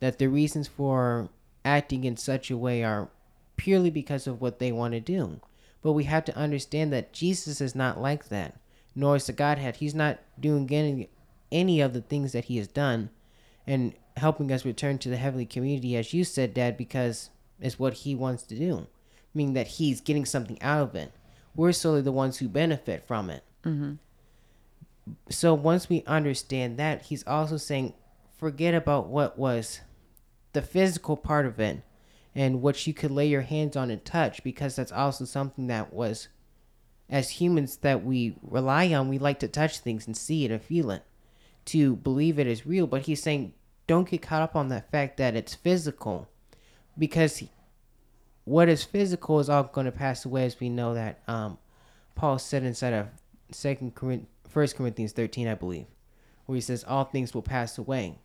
that 0.00 0.18
the 0.18 0.26
reasons 0.26 0.66
for 0.66 1.28
acting 1.64 2.04
in 2.04 2.16
such 2.16 2.50
a 2.50 2.56
way 2.56 2.82
are 2.82 3.08
purely 3.56 3.90
because 3.90 4.26
of 4.26 4.40
what 4.40 4.58
they 4.58 4.72
want 4.72 4.92
to 4.94 5.00
do. 5.00 5.40
But 5.82 5.92
we 5.92 6.04
have 6.04 6.24
to 6.24 6.36
understand 6.36 6.92
that 6.92 7.12
Jesus 7.12 7.60
is 7.60 7.74
not 7.74 8.00
like 8.00 8.28
that, 8.28 8.58
nor 8.94 9.16
is 9.16 9.26
the 9.26 9.32
Godhead. 9.32 9.76
He's 9.76 9.94
not 9.94 10.18
doing 10.38 10.68
any, 10.72 11.08
any 11.52 11.80
of 11.80 11.92
the 11.92 12.00
things 12.00 12.32
that 12.32 12.46
he 12.46 12.56
has 12.56 12.66
done 12.68 13.10
and 13.66 13.94
helping 14.16 14.50
us 14.50 14.64
return 14.64 14.98
to 14.98 15.08
the 15.08 15.16
heavenly 15.16 15.46
community, 15.46 15.96
as 15.96 16.12
you 16.12 16.24
said, 16.24 16.54
Dad, 16.54 16.76
because 16.76 17.30
it's 17.60 17.78
what 17.78 17.92
he 17.92 18.14
wants 18.14 18.42
to 18.44 18.54
do, 18.54 18.86
meaning 19.34 19.54
that 19.54 19.66
he's 19.68 20.00
getting 20.00 20.24
something 20.24 20.60
out 20.62 20.82
of 20.82 20.94
it. 20.94 21.12
We're 21.54 21.72
solely 21.72 22.00
the 22.00 22.12
ones 22.12 22.38
who 22.38 22.48
benefit 22.48 23.06
from 23.06 23.30
it. 23.30 23.44
Mm-hmm 23.64 23.94
so 25.28 25.54
once 25.54 25.88
we 25.88 26.02
understand 26.06 26.78
that, 26.78 27.02
he's 27.02 27.26
also 27.26 27.56
saying 27.56 27.94
forget 28.38 28.74
about 28.74 29.08
what 29.08 29.38
was 29.38 29.80
the 30.52 30.62
physical 30.62 31.16
part 31.16 31.46
of 31.46 31.60
it 31.60 31.82
and 32.34 32.62
what 32.62 32.86
you 32.86 32.94
could 32.94 33.10
lay 33.10 33.26
your 33.26 33.42
hands 33.42 33.76
on 33.76 33.90
and 33.90 34.04
touch 34.04 34.42
because 34.42 34.76
that's 34.76 34.92
also 34.92 35.24
something 35.24 35.66
that 35.66 35.92
was 35.92 36.28
as 37.08 37.30
humans 37.30 37.78
that 37.78 38.04
we 38.04 38.36
rely 38.42 38.92
on 38.92 39.08
we 39.08 39.18
like 39.18 39.38
to 39.40 39.48
touch 39.48 39.78
things 39.78 40.06
and 40.06 40.16
see 40.16 40.44
it 40.44 40.50
and 40.50 40.62
feel 40.62 40.90
it 40.90 41.02
to 41.66 41.96
believe 41.96 42.38
it 42.38 42.46
is 42.46 42.66
real. 42.66 42.86
But 42.86 43.02
he's 43.02 43.22
saying 43.22 43.52
don't 43.86 44.08
get 44.08 44.22
caught 44.22 44.42
up 44.42 44.54
on 44.54 44.68
the 44.68 44.84
fact 44.92 45.16
that 45.16 45.34
it's 45.34 45.54
physical 45.54 46.28
because 46.96 47.42
what 48.44 48.68
is 48.68 48.84
physical 48.84 49.40
is 49.40 49.50
all 49.50 49.64
going 49.64 49.86
to 49.86 49.92
pass 49.92 50.24
away 50.24 50.44
as 50.44 50.60
we 50.60 50.68
know 50.68 50.94
that 50.94 51.20
um, 51.26 51.58
paul 52.14 52.38
said 52.38 52.62
inside 52.62 52.92
of 52.92 53.08
second 53.50 53.94
corinthians 53.94 54.28
1 54.52 54.68
Corinthians 54.68 55.12
13, 55.12 55.48
I 55.48 55.54
believe, 55.54 55.86
where 56.46 56.56
he 56.56 56.60
says, 56.60 56.84
All 56.84 57.04
things 57.04 57.34
will 57.34 57.42
pass 57.42 57.78
away, 57.78 58.18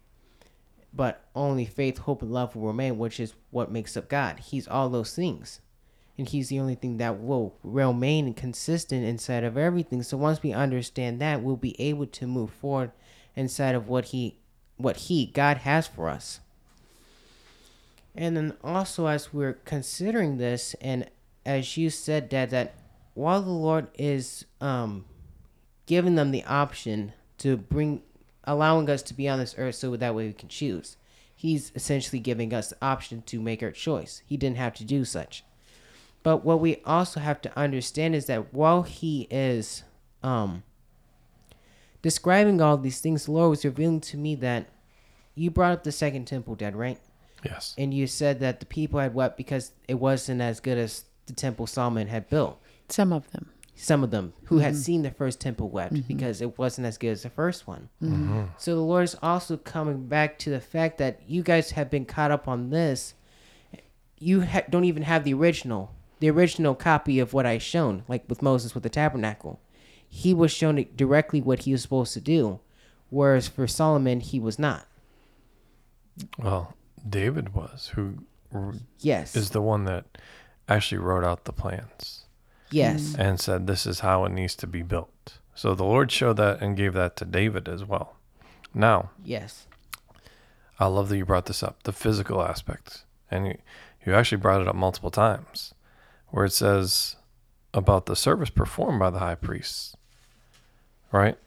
but 0.94 1.26
only 1.36 1.66
faith, 1.66 2.00
hope, 2.00 2.22
and 2.22 2.32
love 2.32 2.56
will 2.56 2.68
remain, 2.68 2.98
which 2.98 3.20
is 3.20 3.34
what 3.52 3.72
makes 3.72 3.96
up 3.96 4.10
God. 4.10 4.40
He's 4.40 4.68
all 4.68 4.90
those 4.90 5.16
things. 5.16 5.62
And 6.18 6.30
He's 6.30 6.50
the 6.50 6.60
only 6.60 6.76
thing 6.76 6.98
that 6.98 7.20
will 7.20 7.56
remain 7.64 8.34
consistent 8.34 9.04
inside 9.04 9.44
of 9.44 9.58
everything. 9.58 10.02
So 10.02 10.18
once 10.18 10.42
we 10.42 10.54
understand 10.54 11.20
that, 11.20 11.42
we'll 11.42 11.58
be 11.58 11.80
able 11.80 12.08
to 12.08 12.28
move 12.28 12.52
forward 12.52 12.92
inside 13.36 13.76
of 13.76 13.90
what 13.90 14.06
He, 14.06 14.38
what 14.78 14.98
He, 14.98 15.26
God 15.26 15.58
has 15.58 15.88
for 15.88 16.10
us. 16.10 16.40
And 18.16 18.38
then 18.38 18.54
also, 18.64 19.08
as 19.08 19.34
we're 19.34 19.54
considering 19.66 20.38
this, 20.38 20.74
and 20.80 21.10
as 21.46 21.76
you 21.76 21.90
said, 21.90 22.30
Dad, 22.30 22.50
that 22.52 22.76
while 23.14 23.42
the 23.42 23.50
Lord 23.50 23.88
is 23.96 24.46
um, 24.62 25.04
giving 25.86 26.16
them 26.16 26.32
the 26.32 26.44
option 26.46 27.14
to 27.40 27.58
bring, 27.58 28.02
allowing 28.44 28.90
us 28.90 29.02
to 29.04 29.14
be 29.14 29.28
on 29.28 29.40
this 29.40 29.56
earth 29.58 29.76
so 29.76 29.96
that 29.96 30.16
way 30.16 30.28
we 30.28 30.34
can 30.34 30.50
choose, 30.50 30.98
He's 31.38 31.72
essentially 31.76 32.20
giving 32.20 32.54
us 32.54 32.70
the 32.70 32.78
option 32.82 33.22
to 33.24 33.42
make 33.42 33.62
our 33.62 33.72
choice. 33.72 34.22
He 34.26 34.38
didn't 34.38 34.58
have 34.58 34.74
to 34.76 34.86
do 34.86 35.04
such. 35.04 35.44
But 36.24 36.46
what 36.46 36.60
we 36.60 36.78
also 36.86 37.20
have 37.20 37.42
to 37.42 37.60
understand 37.60 38.16
is 38.16 38.26
that 38.28 38.54
while 38.54 38.84
He 38.84 39.28
is 39.30 39.84
um, 40.24 40.64
describing 42.02 42.62
all 42.62 42.78
these 42.78 43.02
things, 43.02 43.26
the 43.26 43.32
Lord 43.32 43.50
was 43.52 43.66
revealing 43.66 44.02
to 44.02 44.18
me 44.18 44.36
that 44.36 44.68
you 45.36 45.52
brought 45.52 45.74
up 45.74 45.84
the 45.84 45.92
second 45.92 46.26
temple, 46.26 46.56
Dad, 46.56 46.76
right? 46.76 47.00
Yes. 47.44 47.76
and 47.78 47.94
you 47.94 48.08
said 48.08 48.40
that 48.40 48.60
the 48.60 48.66
people 48.66 49.00
had 49.00 49.14
wept 49.14 49.38
because 49.38 49.72
it 49.88 49.96
wasn't 49.96 50.42
as 50.42 50.60
good 50.60 50.80
as 50.80 51.06
the 51.28 51.34
temple 51.34 51.68
Solomon 51.68 52.08
had 52.08 52.30
built. 52.30 52.60
Some 52.90 53.14
of 53.14 53.30
them. 53.32 53.50
Some 53.78 54.04
of 54.04 54.12
them 54.12 54.34
who 54.46 54.60
had 54.60 54.74
mm-hmm. 54.74 54.82
seen 54.82 55.02
the 55.02 55.12
first 55.12 55.42
temple 55.42 55.70
wept 55.70 55.94
mm-hmm. 55.94 56.08
because 56.08 56.42
it 56.42 56.58
wasn't 56.58 56.88
as 56.88 56.98
good 56.98 57.10
as 57.10 57.24
the 57.24 57.30
first 57.30 57.68
one. 57.68 57.90
Mm-hmm. 58.02 58.44
So 58.58 58.74
the 58.74 58.82
Lord 58.82 59.04
is 59.04 59.18
also 59.22 59.58
coming 59.58 60.08
back 60.08 60.40
to 60.40 60.50
the 60.50 60.62
fact 60.62 60.98
that 61.00 61.22
you 61.28 61.44
guys 61.44 61.72
have 61.72 61.90
been 61.90 62.06
caught 62.06 62.32
up 62.32 62.48
on 62.48 62.70
this. 62.70 63.16
You 64.18 64.42
ha- 64.44 64.64
don't 64.70 64.86
even 64.86 65.04
have 65.04 65.26
the 65.26 65.34
original, 65.34 65.94
the 66.22 66.30
original 66.30 66.74
copy 66.74 67.20
of 67.20 67.34
what 67.34 67.46
I 67.46 67.58
shown, 67.58 68.04
like 68.08 68.24
with 68.30 68.42
Moses 68.42 68.74
with 68.74 68.84
the 68.84 68.90
tabernacle. 68.90 69.60
He 70.08 70.34
was 70.34 70.52
shown 70.52 70.86
directly 70.96 71.42
what 71.42 71.64
he 71.64 71.74
was 71.74 71.82
supposed 71.82 72.14
to 72.14 72.22
do, 72.22 72.62
whereas 73.10 73.50
for 73.50 73.68
Solomon 73.68 74.22
he 74.22 74.40
was 74.40 74.58
not. 74.58 74.88
Well, 76.38 76.76
David 77.08 77.54
was, 77.54 77.92
who 77.96 78.20
r- 78.54 78.76
Yes. 79.00 79.36
is 79.36 79.50
the 79.50 79.62
one 79.62 79.84
that 79.84 80.06
actually 80.70 81.00
wrote 81.00 81.26
out 81.26 81.44
the 81.44 81.52
plans 81.52 82.25
yes. 82.70 83.14
Mm. 83.14 83.20
and 83.20 83.40
said, 83.40 83.68
This 83.68 83.86
is 83.86 84.02
how 84.02 84.26
it 84.26 84.32
needs 84.32 84.56
to 84.58 84.68
be 84.68 84.82
built. 84.82 85.40
So 85.54 85.74
the 85.74 85.84
Lord 85.86 86.12
showed 86.12 86.38
that 86.38 86.62
and 86.62 86.76
gave 86.76 86.94
that 86.94 87.16
to 87.18 87.26
David 87.26 87.68
as 87.68 87.84
well. 87.84 88.16
Now, 88.74 89.12
Yes. 89.24 89.68
I 90.78 90.88
love 90.88 91.08
that 91.10 91.18
you 91.18 91.26
brought 91.26 91.46
this 91.46 91.64
up 91.64 91.84
the 91.84 91.94
physical 91.94 92.42
aspect. 92.42 93.04
And 93.32 93.48
you, 93.48 93.58
you 94.06 94.14
actually 94.14 94.40
brought 94.40 94.62
it 94.62 94.68
up 94.68 94.76
multiple 94.76 95.12
times 95.12 95.74
where 96.30 96.46
it 96.46 96.52
says 96.52 97.16
about 97.74 98.06
the 98.06 98.16
service 98.16 98.50
performed 98.50 99.00
by 99.00 99.10
the 99.10 99.20
high 99.20 99.36
priests, 99.36 99.96
right? 101.12 101.38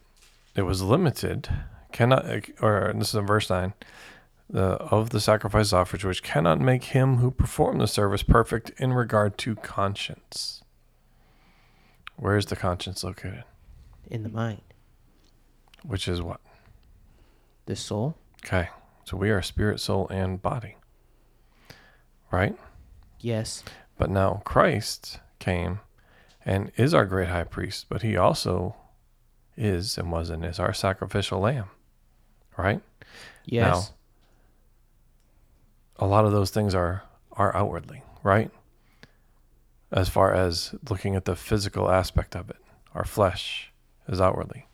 It 0.55 0.63
was 0.63 0.81
limited, 0.81 1.47
cannot, 1.91 2.25
or 2.61 2.91
this 2.95 3.09
is 3.09 3.15
in 3.15 3.25
verse 3.25 3.49
9, 3.49 3.73
the, 4.49 4.61
of 4.61 5.11
the 5.11 5.19
sacrifice 5.19 5.71
offered, 5.73 6.03
which 6.03 6.23
cannot 6.23 6.59
make 6.59 6.85
him 6.85 7.17
who 7.17 7.31
performed 7.31 7.79
the 7.79 7.87
service 7.87 8.23
perfect 8.23 8.71
in 8.77 8.93
regard 8.93 9.37
to 9.39 9.55
conscience. 9.55 10.63
Where 12.19 12.35
is 12.37 12.47
the 12.47 12.55
conscience 12.55 13.03
located? 13.03 13.45
In 14.09 14.23
the 14.23 14.29
mind. 14.29 14.61
Which 15.83 16.07
is 16.07 16.21
what? 16.21 16.41
The 17.65 17.75
soul? 17.75 18.17
Okay. 18.45 18.69
So 19.05 19.15
we 19.15 19.29
are 19.29 19.41
spirit, 19.41 19.79
soul, 19.79 20.07
and 20.09 20.41
body. 20.41 20.75
Right? 22.31 22.57
Yes. 23.19 23.63
But 23.97 24.09
now 24.09 24.41
Christ 24.45 25.19
came 25.39 25.79
and 26.45 26.71
is 26.75 26.93
our 26.93 27.05
great 27.05 27.29
high 27.29 27.43
priest, 27.45 27.85
but 27.89 28.01
he 28.01 28.17
also 28.17 28.75
is 29.55 29.97
and 29.97 30.11
was 30.11 30.29
and 30.29 30.43
is 30.43 30.59
our 30.59 30.73
sacrificial 30.73 31.39
lamb. 31.39 31.69
Right? 32.57 32.81
Yes. 33.45 33.91
Now, 35.99 36.05
A 36.05 36.07
lot 36.07 36.25
of 36.25 36.31
those 36.31 36.49
things 36.51 36.75
are 36.75 37.03
are 37.31 37.55
outwardly, 37.55 38.03
right? 38.23 38.51
As 39.91 40.09
far 40.09 40.33
as 40.33 40.75
looking 40.89 41.15
at 41.15 41.25
the 41.25 41.35
physical 41.35 41.89
aspect 41.89 42.35
of 42.35 42.49
it. 42.49 42.57
Our 42.93 43.05
flesh 43.05 43.71
is 44.07 44.21
outwardly. 44.21 44.67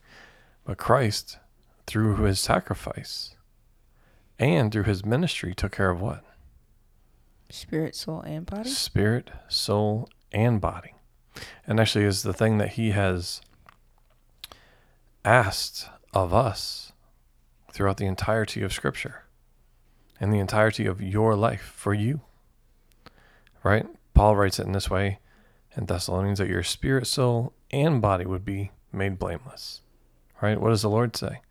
But 0.65 0.77
Christ, 0.77 1.37
through 1.85 2.17
his 2.17 2.39
sacrifice 2.39 3.35
and 4.39 4.71
through 4.71 4.83
his 4.83 5.05
ministry, 5.05 5.53
took 5.53 5.71
care 5.71 5.89
of 5.89 6.01
what? 6.01 6.23
Spirit, 7.49 7.95
soul, 7.95 8.21
and 8.21 8.45
body. 8.45 8.69
spirit, 8.69 9.29
soul, 9.47 10.09
and 10.31 10.59
body. 10.59 10.95
And 11.67 11.79
actually 11.79 12.05
is 12.05 12.23
the 12.23 12.33
thing 12.33 12.57
that 12.57 12.73
he 12.73 12.91
has 12.91 13.41
asked 15.23 15.87
of 16.13 16.33
us 16.33 16.93
throughout 17.71 17.97
the 17.97 18.05
entirety 18.05 18.61
of 18.61 18.73
scripture 18.73 19.25
and 20.19 20.33
the 20.33 20.39
entirety 20.39 20.85
of 20.85 21.01
your 21.01 21.35
life 21.35 21.73
for 21.75 21.93
you. 21.93 22.21
Right? 23.63 23.85
Paul 24.15 24.35
writes 24.35 24.57
it 24.57 24.65
in 24.65 24.71
this 24.71 24.89
way 24.89 25.19
in 25.77 25.85
Thessalonians 25.85 26.39
that 26.39 26.47
your 26.47 26.63
spirit, 26.63 27.05
soul, 27.05 27.53
and 27.69 28.01
body 28.01 28.25
would 28.25 28.45
be 28.45 28.71
made 28.91 29.19
blameless. 29.19 29.81
Right? 30.41 30.59
What 30.59 30.69
does 30.69 30.81
the 30.81 30.89
Lord 30.89 31.15
say? 31.15 31.41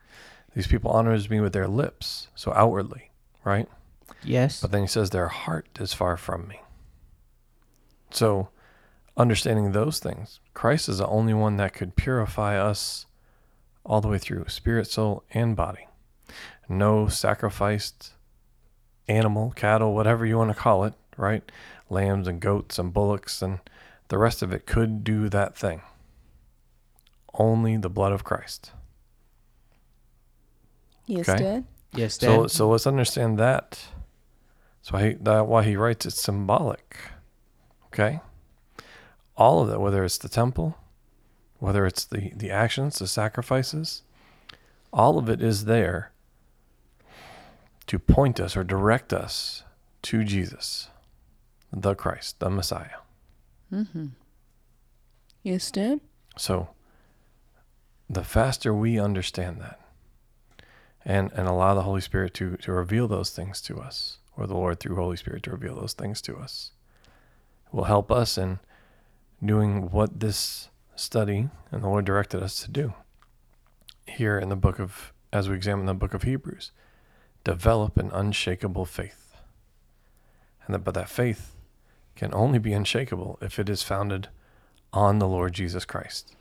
These 0.55 0.67
people 0.67 0.91
honors 0.91 1.31
me 1.31 1.41
with 1.41 1.53
their 1.53 1.69
lips, 1.69 2.29
so 2.35 2.53
outwardly, 2.53 3.11
right? 3.45 3.69
Yes. 4.23 4.61
But 4.61 4.71
then 4.73 4.83
he 4.83 4.87
says, 4.87 5.11
Their 5.11 5.29
heart 5.29 5.69
is 5.81 5.93
far 5.93 6.17
from 6.17 6.49
me. 6.49 6.61
So, 8.11 8.49
understanding 9.17 9.73
those 9.73 9.99
things, 9.99 10.41
Christ 10.55 10.89
is 10.89 10.99
the 10.99 11.09
only 11.09 11.35
one 11.35 11.57
that 11.57 11.75
could 11.75 11.97
purify 11.97 12.59
us 12.59 13.07
all 13.85 14.01
the 14.01 14.09
way 14.09 14.19
through 14.19 14.47
spirit, 14.49 14.87
soul, 14.87 15.25
and 15.33 15.57
body. 15.57 15.89
No 16.69 17.09
sacrificed 17.09 18.13
animal, 19.09 19.51
cattle, 19.51 19.95
whatever 19.95 20.25
you 20.25 20.39
want 20.39 20.51
to 20.51 20.57
call 20.57 20.85
it, 20.85 20.95
right? 21.17 21.51
Lambs 21.91 22.27
and 22.27 22.41
goats 22.41 22.79
and 22.79 22.93
bullocks 22.93 23.43
and 23.43 23.61
the 24.09 24.19
rest 24.19 24.43
of 24.43 24.53
it 24.53 24.67
could 24.67 25.05
do 25.05 25.29
that 25.29 25.57
thing. 25.57 25.83
Only 27.35 27.77
the 27.77 27.91
blood 27.91 28.13
of 28.13 28.25
Christ. 28.25 28.73
Yes, 31.07 31.29
Okay. 31.29 31.43
Dad. 31.43 31.65
yes, 31.95 32.19
So 32.19 32.47
so 32.47 32.69
let's 32.69 32.87
understand 32.87 33.39
that. 33.39 33.87
So 34.83 34.97
he, 34.99 35.15
that 35.15 35.47
why 35.47 35.65
he 35.65 35.77
writes 35.77 36.07
it's 36.07 36.21
symbolic. 36.21 36.97
Okay? 37.87 38.21
All 39.37 39.63
of 39.63 39.69
that, 39.69 39.81
whether 39.81 40.05
it's 40.05 40.19
the 40.19 40.29
temple, 40.29 40.77
whether 41.59 41.87
it's 41.87 42.05
the, 42.05 42.33
the 42.35 42.51
actions, 42.51 42.99
the 42.99 43.07
sacrifices, 43.07 44.03
all 44.93 45.19
of 45.19 45.29
it 45.29 45.43
is 45.43 45.65
there 45.65 46.13
to 47.87 47.99
point 47.99 48.39
us 48.41 48.57
or 48.57 48.65
direct 48.65 49.13
us 49.13 49.65
to 50.03 50.23
Jesus, 50.25 50.89
the 51.75 51.95
Christ, 51.95 52.41
the 52.41 52.51
Messiah. 52.51 52.99
Mm-hmm. 53.73 54.07
Yes, 55.43 55.71
Dad. 55.71 56.01
So 56.37 56.69
the 58.09 58.25
faster 58.25 58.73
we 58.73 58.99
understand 58.99 59.61
that, 59.61 59.81
and, 61.05 61.33
and 61.33 61.49
allow 61.49 61.75
the 61.75 61.83
Holy 61.83 62.01
Spirit 62.01 62.33
to, 62.35 62.57
to 62.59 62.73
reveal 62.73 63.09
those 63.09 63.31
things 63.31 63.61
to 63.63 63.79
us, 63.79 64.19
or 64.37 64.47
the 64.47 64.55
Lord 64.55 64.81
through 64.81 64.97
Holy 64.97 65.17
Spirit 65.17 65.43
to 65.45 65.51
reveal 65.51 65.75
those 65.75 65.93
things 65.93 66.23
to 66.23 66.37
us. 66.37 66.71
Will 67.73 67.85
help 67.85 68.13
us 68.13 68.39
in 68.39 68.61
doing 69.45 69.91
what 69.91 70.21
this 70.21 70.69
study 70.95 71.49
and 71.73 71.83
the 71.83 71.89
Lord 71.89 72.05
directed 72.05 72.41
us 72.41 72.63
to 72.63 72.71
do 72.71 72.95
here 74.07 74.39
in 74.39 74.49
the 74.49 74.57
book 74.57 74.79
of, 74.79 75.13
as 75.33 75.49
we 75.49 75.57
examine 75.57 75.87
the 75.87 75.95
book 75.95 76.15
of 76.15 76.23
Hebrews. 76.23 76.71
Develop 77.43 77.97
an 77.97 78.11
unshakable 78.13 78.85
faith. 78.85 79.35
And 80.65 80.75
that, 80.75 80.85
but 80.85 80.95
that 80.95 81.09
faith 81.11 81.54
can 82.17 82.33
only 82.35 82.59
be 82.59 82.73
unshakable 82.73 83.39
if 83.41 83.59
it 83.59 83.69
is 83.69 83.83
founded 83.83 84.29
on 84.93 85.19
the 85.19 85.29
Lord 85.29 85.53
Jesus 85.53 85.85
Christ, 85.85 86.35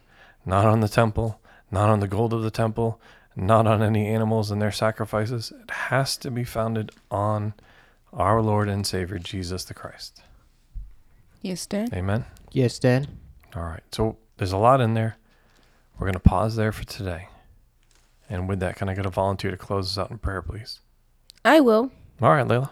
not 0.46 0.66
on 0.66 0.80
the 0.80 0.88
temple, 0.88 1.42
not 1.72 1.90
on 1.90 2.00
the 2.00 2.08
gold 2.08 2.34
of 2.34 2.44
the 2.44 2.52
temple, 2.52 3.02
not 3.36 3.66
on 3.66 3.82
any 3.82 4.08
animals 4.08 4.52
and 4.52 4.62
their 4.62 4.72
sacrifices. 4.72 5.52
It 5.64 5.72
has 5.72 6.16
to 6.18 6.30
be 6.30 6.44
founded 6.44 6.92
on 7.10 7.54
our 8.12 8.42
Lord 8.42 8.70
and 8.70 8.86
Savior, 8.86 9.18
Jesus 9.18 9.64
the 9.64 9.74
Christ. 9.74 10.22
Yes, 11.42 11.66
Dad. 11.66 11.92
Amen. 11.94 12.26
Yes, 12.52 12.78
Dad. 12.78 13.08
All 13.56 13.64
right. 13.64 13.84
So 13.92 14.18
there's 14.38 14.52
a 14.52 14.58
lot 14.58 14.82
in 14.82 14.94
there. 14.94 15.18
We're 15.98 16.06
going 16.06 16.14
to 16.14 16.20
pause 16.20 16.56
there 16.56 16.72
for 16.72 16.86
today. 16.86 17.28
And 18.30 18.48
with 18.48 18.60
that, 18.62 18.76
can 18.76 18.88
I 18.88 18.94
get 18.94 19.06
a 19.06 19.10
volunteer 19.10 19.52
to 19.52 19.58
close 19.58 19.92
us 19.92 19.98
out 19.98 20.12
in 20.12 20.18
prayer, 20.20 20.42
please? 20.42 20.80
I 21.44 21.60
will. 21.60 21.92
All 22.22 22.30
right, 22.30 22.48
Layla. 22.48 22.70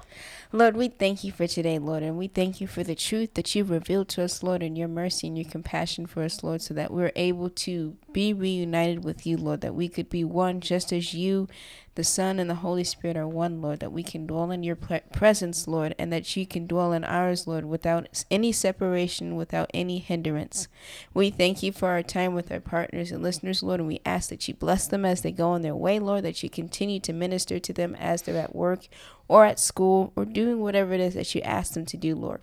Lord, 0.54 0.76
we 0.76 0.90
thank 0.90 1.24
you 1.24 1.32
for 1.32 1.48
today, 1.48 1.80
Lord, 1.80 2.04
and 2.04 2.18
we 2.18 2.28
thank 2.28 2.60
you 2.60 2.68
for 2.68 2.84
the 2.84 2.94
truth 2.94 3.36
that 3.36 3.56
you've 3.56 3.70
revealed 3.70 4.10
to 4.10 4.24
us, 4.24 4.44
Lord, 4.44 4.62
and 4.62 4.78
your 4.78 4.90
mercy 4.90 5.28
and 5.28 5.38
your 5.38 5.50
compassion 5.50 6.06
for 6.06 6.24
us, 6.24 6.44
Lord, 6.44 6.62
so 6.62 6.74
that 6.74 6.92
we're 6.92 7.14
able 7.16 7.50
to 7.50 7.96
be 8.12 8.34
reunited 8.34 9.06
with 9.06 9.26
you, 9.26 9.38
Lord, 9.38 9.62
that 9.62 9.76
we 9.76 9.88
could 9.88 10.10
be 10.10 10.26
one 10.26 10.60
just 10.60 10.92
as 10.92 11.14
you, 11.14 11.48
the 11.96 12.04
Son, 12.04 12.40
and 12.40 12.50
the 12.50 12.56
Holy 12.56 12.84
Spirit 12.84 13.18
are 13.18 13.28
one, 13.28 13.62
Lord, 13.62 13.80
that 13.82 13.92
we 13.92 14.04
can 14.04 14.26
dwell 14.26 14.50
in 14.50 14.64
your 14.64 14.78
pre- 14.78 15.02
presence, 15.12 15.68
Lord, 15.68 15.94
and 16.00 16.12
that 16.14 16.38
you 16.38 16.46
can 16.48 16.66
dwell 16.66 16.94
in 16.94 17.04
ours, 17.04 17.48
Lord, 17.48 17.66
without 17.66 18.24
any 18.32 18.52
separation, 18.52 19.36
without 19.36 19.70
any 19.74 20.00
hindrance. 20.00 20.68
We 21.14 21.30
thank 21.30 21.62
you 21.62 21.72
for 21.72 21.90
our 21.90 22.02
time 22.02 22.34
with 22.34 22.52
our 22.52 22.62
partners 22.62 23.12
and 23.12 23.22
listeners, 23.22 23.62
Lord, 23.62 23.82
and 23.82 23.88
we 23.88 24.00
ask 24.06 24.30
that 24.30 24.48
you 24.48 24.54
bless 24.54 24.88
them 24.88 25.04
as 25.04 25.22
they 25.22 25.32
go 25.32 25.50
on 25.50 25.62
their 25.62 25.76
way, 25.76 26.00
Lord, 26.00 26.24
that 26.24 26.42
you 26.42 26.50
continue 26.50 27.02
to 27.02 27.14
minister 27.14 27.60
to 27.60 27.74
them 27.74 27.96
as 27.96 28.22
they're 28.22 28.38
at 28.38 28.56
work 28.56 28.88
or 29.28 29.46
at 29.46 29.60
school 29.60 30.14
or 30.16 30.24
doing 30.24 30.60
whatever 30.60 30.94
it 30.94 31.02
is 31.02 31.14
that 31.16 31.36
you 31.36 31.42
ask 31.42 31.74
them 31.74 31.86
to 31.88 31.98
do, 31.98 32.16
Lord. 32.16 32.42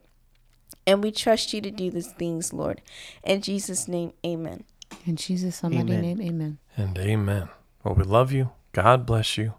And 0.87 1.02
we 1.02 1.11
trust 1.11 1.52
you 1.52 1.61
to 1.62 1.70
do 1.70 1.90
these 1.90 2.12
things, 2.12 2.52
Lord. 2.52 2.82
In 3.22 3.42
Jesus' 3.42 3.88
name, 3.88 4.12
amen. 4.24 4.64
In 5.06 5.16
Jesus' 5.16 5.62
almighty 5.62 5.92
Amen. 5.92 6.00
name, 6.00 6.22
amen. 6.22 6.58
And 6.76 6.98
amen. 6.98 7.48
Well, 7.84 7.94
we 7.94 8.04
love 8.04 8.32
you. 8.32 8.50
God 8.82 9.06
bless 9.06 9.36
you. 9.36 9.54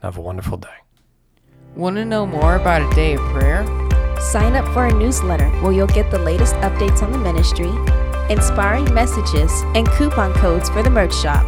Have 0.00 0.16
a 0.16 0.20
wonderful 0.20 0.56
day. 0.56 0.68
Want 1.74 1.96
to 1.96 2.04
know 2.04 2.24
more 2.24 2.54
about 2.54 2.82
a 2.82 2.90
day 2.94 3.14
of 3.14 3.20
prayer? 3.32 3.66
Sign 4.20 4.54
up 4.54 4.64
for 4.66 4.84
our 4.84 4.92
newsletter 4.92 5.48
where 5.60 5.72
you'll 5.72 5.88
get 5.88 6.12
the 6.12 6.20
latest 6.20 6.54
updates 6.66 7.02
on 7.02 7.10
the 7.10 7.18
ministry, 7.18 7.72
inspiring 8.32 8.94
messages, 8.94 9.50
and 9.74 9.90
coupon 9.90 10.32
codes 10.34 10.70
for 10.70 10.84
the 10.84 10.90
merch 10.90 11.12
shop. 11.12 11.44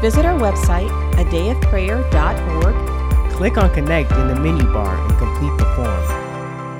Visit 0.00 0.24
our 0.24 0.36
website, 0.40 0.90
adayofprayer.org. 1.12 3.32
Click 3.32 3.56
on 3.56 3.72
Connect 3.72 4.10
in 4.10 4.26
the 4.26 4.34
menu 4.34 4.64
bar 4.72 4.96
and 5.08 5.16
complete 5.18 5.56
the 5.56 5.66
form. 5.76 6.04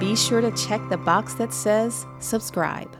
Be 0.01 0.17
sure 0.17 0.41
to 0.41 0.51
check 0.57 0.81
the 0.89 0.97
box 0.97 1.35
that 1.35 1.55
says 1.55 2.07
subscribe. 2.19 3.00